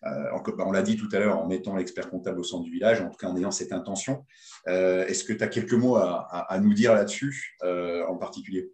on 0.04 0.72
l'a 0.72 0.82
dit 0.82 0.98
tout 0.98 1.10
à 1.12 1.20
l'heure, 1.20 1.40
en 1.40 1.48
mettant 1.48 1.76
l'expert 1.76 2.10
comptable 2.10 2.40
au 2.40 2.44
centre 2.44 2.64
du 2.64 2.72
village, 2.72 3.02
en 3.02 3.10
tout 3.10 3.18
cas 3.18 3.28
en 3.28 3.38
ayant 3.38 3.52
cette 3.52 3.72
intention. 3.72 4.26
Est-ce 4.68 5.24
que 5.24 5.34
tu 5.34 5.44
as 5.44 5.48
quelques 5.48 5.74
mots 5.74 5.96
à, 5.96 6.60
nous 6.62 6.74
dire 6.74 6.94
là-dessus 6.94 7.58
en 7.62 8.18
particulier? 8.18 8.72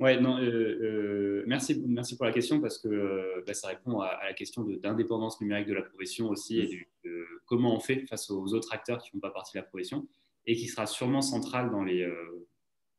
Ouais, 0.00 0.20
non, 0.20 0.38
euh, 0.38 0.48
euh, 0.50 1.44
merci, 1.46 1.80
merci 1.86 2.16
pour 2.16 2.26
la 2.26 2.32
question 2.32 2.60
parce 2.60 2.78
que 2.78 2.88
euh, 2.88 3.44
bah, 3.46 3.54
ça 3.54 3.68
répond 3.68 4.00
à, 4.00 4.18
la 4.24 4.34
question 4.34 4.64
d'indépendance 4.64 5.40
numérique 5.40 5.68
de 5.68 5.74
la 5.74 5.82
profession 5.82 6.28
aussi 6.28 6.58
et 6.58 6.88
de 7.04 7.24
comment 7.46 7.76
on 7.76 7.80
fait 7.80 8.04
face 8.08 8.28
aux 8.28 8.54
autres 8.54 8.72
acteurs 8.72 8.98
qui 8.98 9.10
ne 9.10 9.12
font 9.12 9.20
pas 9.20 9.30
partie 9.30 9.56
de 9.56 9.60
la 9.60 9.66
profession 9.66 10.08
et 10.46 10.54
qui 10.54 10.66
sera 10.66 10.86
sûrement 10.86 11.22
central 11.22 11.70
dans 11.70 11.82
les, 11.82 12.06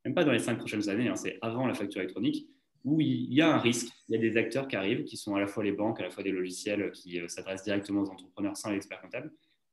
même 0.04 0.14
pas 0.14 0.24
dans 0.24 0.32
les 0.32 0.40
cinq 0.40 0.58
prochaines 0.58 0.90
années, 0.90 1.08
hein, 1.08 1.16
c'est 1.16 1.38
avant 1.42 1.68
la 1.68 1.74
facture 1.74 2.02
électronique 2.02 2.48
où 2.84 3.02
il 3.02 3.34
y 3.34 3.42
a 3.42 3.54
un 3.54 3.58
risque, 3.58 3.88
il 4.08 4.16
y 4.16 4.18
a 4.18 4.22
des 4.22 4.38
acteurs 4.38 4.68
qui 4.68 4.76
arrivent 4.76 5.04
qui 5.04 5.18
sont 5.18 5.36
à 5.36 5.40
la 5.40 5.48
fois 5.48 5.64
les 5.64 5.72
banques, 5.72 6.00
à 6.00 6.04
la 6.04 6.12
fois 6.12 6.24
des 6.24 6.32
logiciels 6.32 6.92
qui 6.92 7.20
s'adressent 7.28 7.64
directement 7.64 8.02
aux 8.02 8.10
entrepreneurs 8.10 8.58
sans 8.58 8.72
l'expert 8.72 9.02
comptable, 9.02 9.32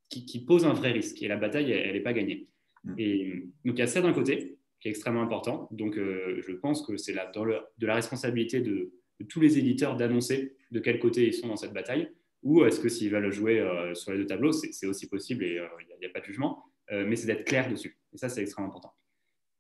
qui, 0.09 0.25
qui, 0.25 0.45
posent 0.45 0.64
un 0.64 0.73
vrai 0.73 0.93
risque 0.93 1.23
et 1.23 1.29
la 1.29 1.37
bataille, 1.37 1.71
elle 1.73 1.93
n'est 1.93 2.00
pas 2.00 2.12
gagnée. 2.12 2.49
Mm. 2.85 2.95
Et 2.99 3.43
donc 3.64 3.76
il 3.76 3.79
y 3.79 3.83
a 3.83 3.87
ça 3.87 4.00
d'un 4.00 4.12
côté 4.12 4.59
qui 4.83 4.88
est 4.88 4.91
extrêmement 4.91 5.23
important. 5.23 5.69
Donc, 5.71 5.97
euh, 5.97 6.41
je 6.41 6.52
pense 6.52 6.85
que 6.85 6.97
c'est 6.97 7.12
de 7.12 7.87
la 7.87 7.95
responsabilité 7.95 8.61
de, 8.61 8.93
tous 9.29 9.41
les 9.41 9.57
éditeurs 9.57 9.97
d'annoncer 9.97 10.57
de 10.73 10.81
quel 10.81 10.99
côté 10.99 11.29
ils 11.29 11.33
sont 11.33 11.47
dans 11.47 11.57
cette 11.57 11.73
bataille, 11.73 12.11
ou 12.43 12.64
est-ce 12.64 12.81
que 12.81 12.88
s'ils 12.88 13.11
veulent 13.11 13.31
jouer 13.31 13.61
euh, 13.61 13.95
sur 13.95 14.11
les 14.11 14.19
deux 14.19 14.26
tableaux, 14.26 14.50
c'est 14.50 14.87
aussi 14.87 15.09
possible 15.09 15.45
et 15.45 15.59
euh, 15.59 15.67
il 15.81 15.97
n'y 16.00 16.07
a, 16.07 16.09
pas 16.09 16.19
de 16.19 16.25
jugement, 16.25 16.64
mais 16.92 17.16
c'est 17.16 17.26
d'être 17.26 17.44
clair 17.44 17.70
dessus. 17.70 17.99
Et 18.12 18.18
ça, 18.18 18.28
c'est 18.28 18.42
extrêmement 18.42 18.70
important. 18.70 18.92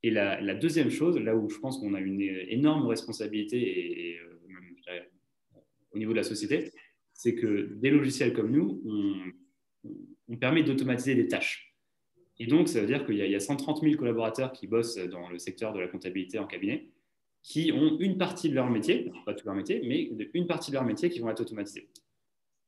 Et 0.02 0.10
la, 0.10 0.54
deuxième 0.54 0.90
chose, 0.90 1.18
là 1.18 1.36
où 1.36 1.48
je 1.48 1.58
pense 1.58 1.78
qu'on 1.78 1.94
a 1.94 2.00
une 2.00 2.20
énorme 2.20 2.86
responsabilité 2.86 3.58
et, 3.58 4.18
au 5.92 5.98
niveau 5.98 6.12
de 6.12 6.16
la 6.16 6.22
société, 6.22 6.72
c'est 7.12 7.34
que 7.34 7.74
des 7.74 7.90
logiciels 7.90 8.32
comme 8.32 8.50
nous, 8.50 8.82
on 10.28 10.36
permet 10.36 10.62
d'automatiser 10.62 11.14
des 11.14 11.28
tâches. 11.28 11.76
Et 12.38 12.46
donc, 12.46 12.68
ça 12.68 12.80
veut 12.80 12.86
dire 12.86 13.04
qu'il 13.04 13.16
y, 13.16 13.34
a 13.34 13.40
130 13.40 13.82
000 13.82 13.96
collaborateurs 13.96 14.52
qui 14.52 14.66
bossent 14.66 14.96
dans 14.96 15.28
le 15.28 15.38
secteur 15.38 15.72
de 15.72 15.80
la 15.80 15.86
comptabilité 15.86 16.38
en 16.38 16.46
cabinet, 16.46 16.88
qui 17.42 17.72
ont 17.72 17.98
une 18.00 18.16
partie 18.16 18.48
de 18.48 18.54
leur 18.54 18.70
métier, 18.70 19.12
pas 19.26 19.34
tout 19.34 19.46
leur 19.46 19.54
métier, 19.54 19.82
mais 19.84 20.10
une 20.34 20.46
partie 20.46 20.70
de 20.70 20.76
leur 20.76 20.84
métier 20.84 21.10
qui 21.10 21.20
vont 21.20 21.30
être 21.30 21.40
automatisés. 21.40 21.88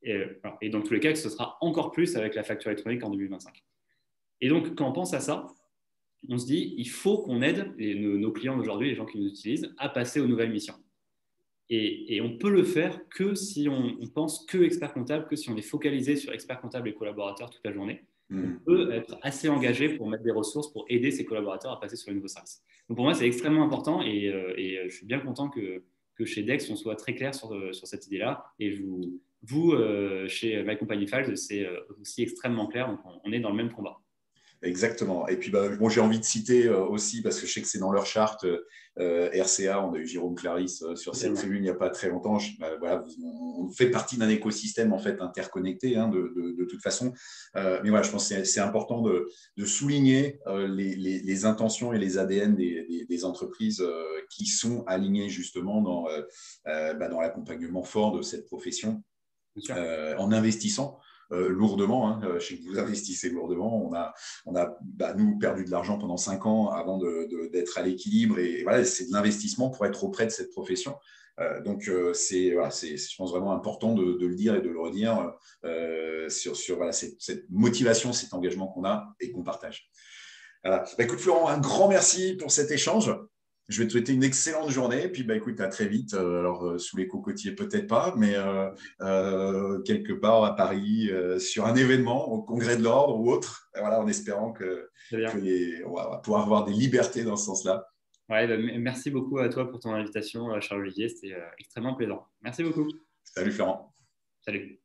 Et, 0.03 0.69
dans 0.69 0.83
tous 0.83 0.93
les 0.93 1.01
cas, 1.01 1.15
ce 1.15 1.31
sera 1.31 1.57
encore 1.61 1.91
plus 1.91 2.17
avec 2.17 2.35
la 2.35 2.45
facture 2.45 2.71
électronique 2.71 3.03
en 3.03 3.11
2025. 3.11 3.65
Et 4.41 4.49
donc, 4.49 4.75
quand 4.75 4.89
on 4.89 4.93
pense 4.93 5.15
à 5.15 5.21
ça, 5.21 5.47
on 6.29 6.39
se 6.39 6.47
dit, 6.47 6.75
il 6.77 6.89
faut 6.89 7.19
qu'on 7.19 7.43
aide 7.43 7.75
nos, 7.79 8.33
clients 8.33 8.57
d'aujourd'hui, 8.57 8.89
les 8.89 8.95
gens 8.95 9.07
qui 9.07 9.19
nous 9.19 9.29
utilisent, 9.29 9.75
à 9.79 9.89
passer 9.89 10.21
aux 10.21 10.27
nouvelles 10.27 10.53
missions. 10.53 10.75
Et, 11.71 12.17
et 12.17 12.21
on 12.21 12.37
peut 12.37 12.51
le 12.51 12.63
faire 12.63 13.09
que 13.09 13.35
si 13.35 13.69
on, 13.69 13.97
on, 14.01 14.07
pense 14.09 14.45
que 14.47 14.59
expert 14.59 14.93
comptable, 14.93 15.27
que 15.27 15.37
si 15.37 15.49
on 15.51 15.57
est 15.57 15.63
focalisé 15.63 16.17
sur 16.17 16.33
expert 16.33 16.61
comptable 16.61 16.89
et 16.89 16.95
collaborateurs 16.95 17.49
toute 17.49 17.65
la 17.65 17.73
journée 17.73 18.05
on 18.31 18.37
hmm. 18.37 18.61
peut 18.65 18.93
être 18.93 19.19
assez 19.23 19.49
engagé 19.49 19.89
pour 19.91 20.09
mettre 20.09 20.23
des 20.23 20.31
ressources 20.31 20.73
pour 20.73 20.87
aider 20.89 21.11
ses 21.11 21.25
collaborateurs 21.25 21.73
à 21.73 21.81
passer 21.81 21.97
sur 21.97 22.11
les 22.11 22.17
nouveaux 22.17 22.29
services. 22.29 22.63
Donc 22.89 22.97
pour 22.97 23.05
moi, 23.05 23.15
c'est 23.15 23.27
extrêmement 23.27 23.65
important 23.65 24.03
et, 24.03 24.29
euh, 24.29 24.55
euh, 24.59 24.85
je 24.89 24.95
suis 24.95 25.07
bien 25.07 25.21
content 25.21 25.49
que, 25.49 25.85
que, 26.15 26.25
chez 26.25 26.43
Dex, 26.43 26.69
on 26.71 26.77
soit 26.77 26.97
très 26.97 27.15
clair 27.15 27.35
sur, 27.35 27.55
euh, 27.55 27.73
sur 27.73 27.87
cette 27.87 28.07
idée-là. 28.07 28.45
Et 28.59 28.71
vous, 28.71 29.21
vous 29.43 29.75
chez 30.27 30.63
My 30.63 30.79
Company 30.79 31.07
Files, 31.07 31.37
c'est 31.37 31.67
aussi 32.01 32.23
extrêmement 32.23 32.67
clair. 32.67 32.89
Donc 32.89 33.01
on 33.25 33.31
est 33.31 33.41
dans 33.41 33.51
le 33.51 33.57
même 33.57 33.71
combat. 33.71 34.01
Exactement. 34.65 35.29
Et 35.29 35.37
puis, 35.37 35.51
bah, 35.51 35.69
bon, 35.69 35.91
j'ai 35.91 36.01
envie 36.01 36.19
de 36.19 36.25
citer 36.25 36.65
euh, 36.67 36.87
aussi, 36.87 37.21
parce 37.21 37.39
que 37.39 37.47
je 37.47 37.53
sais 37.53 37.61
que 37.61 37.69
c'est 37.69 37.79
dans 37.79 37.93
leur 37.93 38.07
charte, 38.07 38.47
euh, 38.99 39.29
RCA, 39.35 39.85
on 39.85 39.93
a 39.93 39.99
eu 39.99 40.07
Jérôme 40.07 40.35
Clarisse 40.35 40.83
euh, 40.83 40.97
sur 40.97 41.15
cette 41.17 41.35
tribune 41.35 41.59
il 41.59 41.65
n'y 41.65 41.69
a 41.69 41.75
pas 41.75 41.91
très 41.91 42.09
longtemps. 42.09 42.39
Bah, 42.59 42.71
voilà, 42.79 43.05
on 43.23 43.69
fait 43.69 43.91
partie 43.91 44.17
d'un 44.17 44.29
écosystème 44.31 44.95
en 44.95 44.99
fait 44.99 45.21
interconnecté 45.21 45.97
hein, 45.99 46.09
de, 46.09 46.33
de, 46.35 46.65
toute 46.65 46.81
façon. 46.81 47.13
mais 47.55 47.91
voilà, 47.91 48.03
je 48.03 48.11
pense 48.11 48.29
que 48.31 48.45
c'est 48.45 48.61
important 48.61 49.03
de, 49.03 49.29
de 49.59 49.65
souligner 49.67 50.41
les, 50.47 50.97
les, 50.97 51.19
les, 51.21 51.45
intentions 51.45 51.93
et 51.93 51.99
les 51.99 52.17
ADN 52.17 52.57
des, 52.57 53.07
des, 53.09 53.25
entreprises 53.25 53.85
qui 54.31 54.47
sont 54.47 54.85
alignées 54.87 55.29
justement 55.29 55.83
dans, 55.83 56.07
bah, 56.65 57.09
dans 57.09 57.21
l'accompagnement 57.21 57.83
fort 57.83 58.17
de 58.17 58.23
cette 58.23 58.47
profession 58.47 59.03
en 59.71 60.33
investissant. 60.33 60.99
Euh, 61.33 61.49
lourdement. 61.49 62.09
Hein. 62.09 62.21
Euh, 62.25 62.39
que 62.39 62.69
vous 62.69 62.79
investissez 62.79 63.31
lourdement. 63.31 63.85
On 63.85 63.95
a, 63.95 64.13
on 64.47 64.57
a 64.57 64.77
bah, 64.83 65.15
nous, 65.15 65.39
perdu 65.39 65.65
de 65.65 65.71
l'argent 65.71 65.99
pendant 65.99 66.17
cinq 66.17 66.47
ans 66.47 66.71
avant 66.71 66.99
d'être 67.53 67.79
à 67.79 67.83
l'équilibre. 67.83 68.39
Et, 68.39 68.63
voilà, 68.63 68.85
c'est 68.85 69.07
de 69.07 69.13
l'investissement 69.13 69.71
pour 69.71 69.87
être 69.87 70.05
auprès 70.05 70.27
de 70.27 70.31
cette 70.31 70.51
profession. 70.51 70.97
Euh, 71.41 71.61
donc, 71.63 71.91
c'est, 72.13 72.53
voilà, 72.53 72.71
je 72.71 73.17
pense, 73.17 73.31
vraiment 73.31 73.53
important 73.53 73.95
de, 73.95 74.17
le 74.21 74.35
dire 74.35 74.55
et 74.55 74.61
de 74.61 74.69
le 74.69 74.81
redire 74.81 75.33
sur, 76.29 76.57
sur 76.57 76.79
cette, 76.93 77.51
motivation, 77.51 78.13
cet 78.13 78.35
engagement 78.35 78.69
qu'on 78.69 78.85
a 78.85 79.15
et 79.21 79.31
qu'on 79.31 79.43
partage. 79.43 79.91
Voilà. 80.63 80.85
Bah, 80.99 81.05
écoute, 81.05 81.21
Florent, 81.21 81.49
un 81.49 81.59
grand 81.59 81.89
merci 81.89 82.35
pour 82.35 82.51
cet 82.51 82.71
échange. 82.71 83.15
Je 83.69 83.81
vais 83.81 83.87
te 83.87 83.93
souhaiter 83.93 84.13
une 84.13 84.25
excellente 84.25 84.71
journée. 84.71 85.09
Puis, 85.09 85.23
bah, 85.23 85.37
écoute, 85.37 85.61
à 85.61 85.69
très 85.69 85.87
vite. 85.87 86.15
Euh, 86.15 86.41
alors, 86.41 86.67
euh, 86.67 86.79
sous 86.79 86.97
les 86.97 87.09
cocotiers, 87.09 87.53
peut-être 87.53 87.87
pas, 87.87 88.15
mais 88.17 88.35
euh, 88.37 89.81
quelque 89.83 90.13
part 90.13 90.45
à 90.45 90.55
Paris, 90.55 91.11
sur 91.39 91.67
un 91.67 91.75
événement, 91.75 92.29
au 92.31 92.43
Congrès 92.43 92.77
de 92.77 92.83
l'Ordre 92.83 93.19
ou 93.19 93.31
autre. 93.31 93.71
Voilà, 93.75 94.01
en 94.01 94.07
espérant 94.07 94.53
que, 94.53 94.91
on 95.13 95.95
va 95.95 96.21
pouvoir 96.23 96.43
avoir 96.43 96.65
des 96.65 96.73
libertés 96.73 97.25
dans 97.25 97.37
ce 97.37 97.47
sens-là. 97.47 97.87
Ouais, 98.29 98.47
bah, 98.47 98.57
merci 98.79 99.11
beaucoup 99.11 99.39
à 99.39 99.49
toi 99.49 99.71
pour 99.71 99.81
ton 99.81 99.93
invitation, 99.93 100.61
Charles 100.61 100.83
Olivier. 100.83 101.09
C'était 101.09 101.37
extrêmement 101.59 101.95
plaisant. 101.95 102.27
Merci 102.43 102.63
beaucoup. 102.63 102.89
Salut, 103.25 103.53
Florent. 103.53 103.95
Salut. 104.45 104.84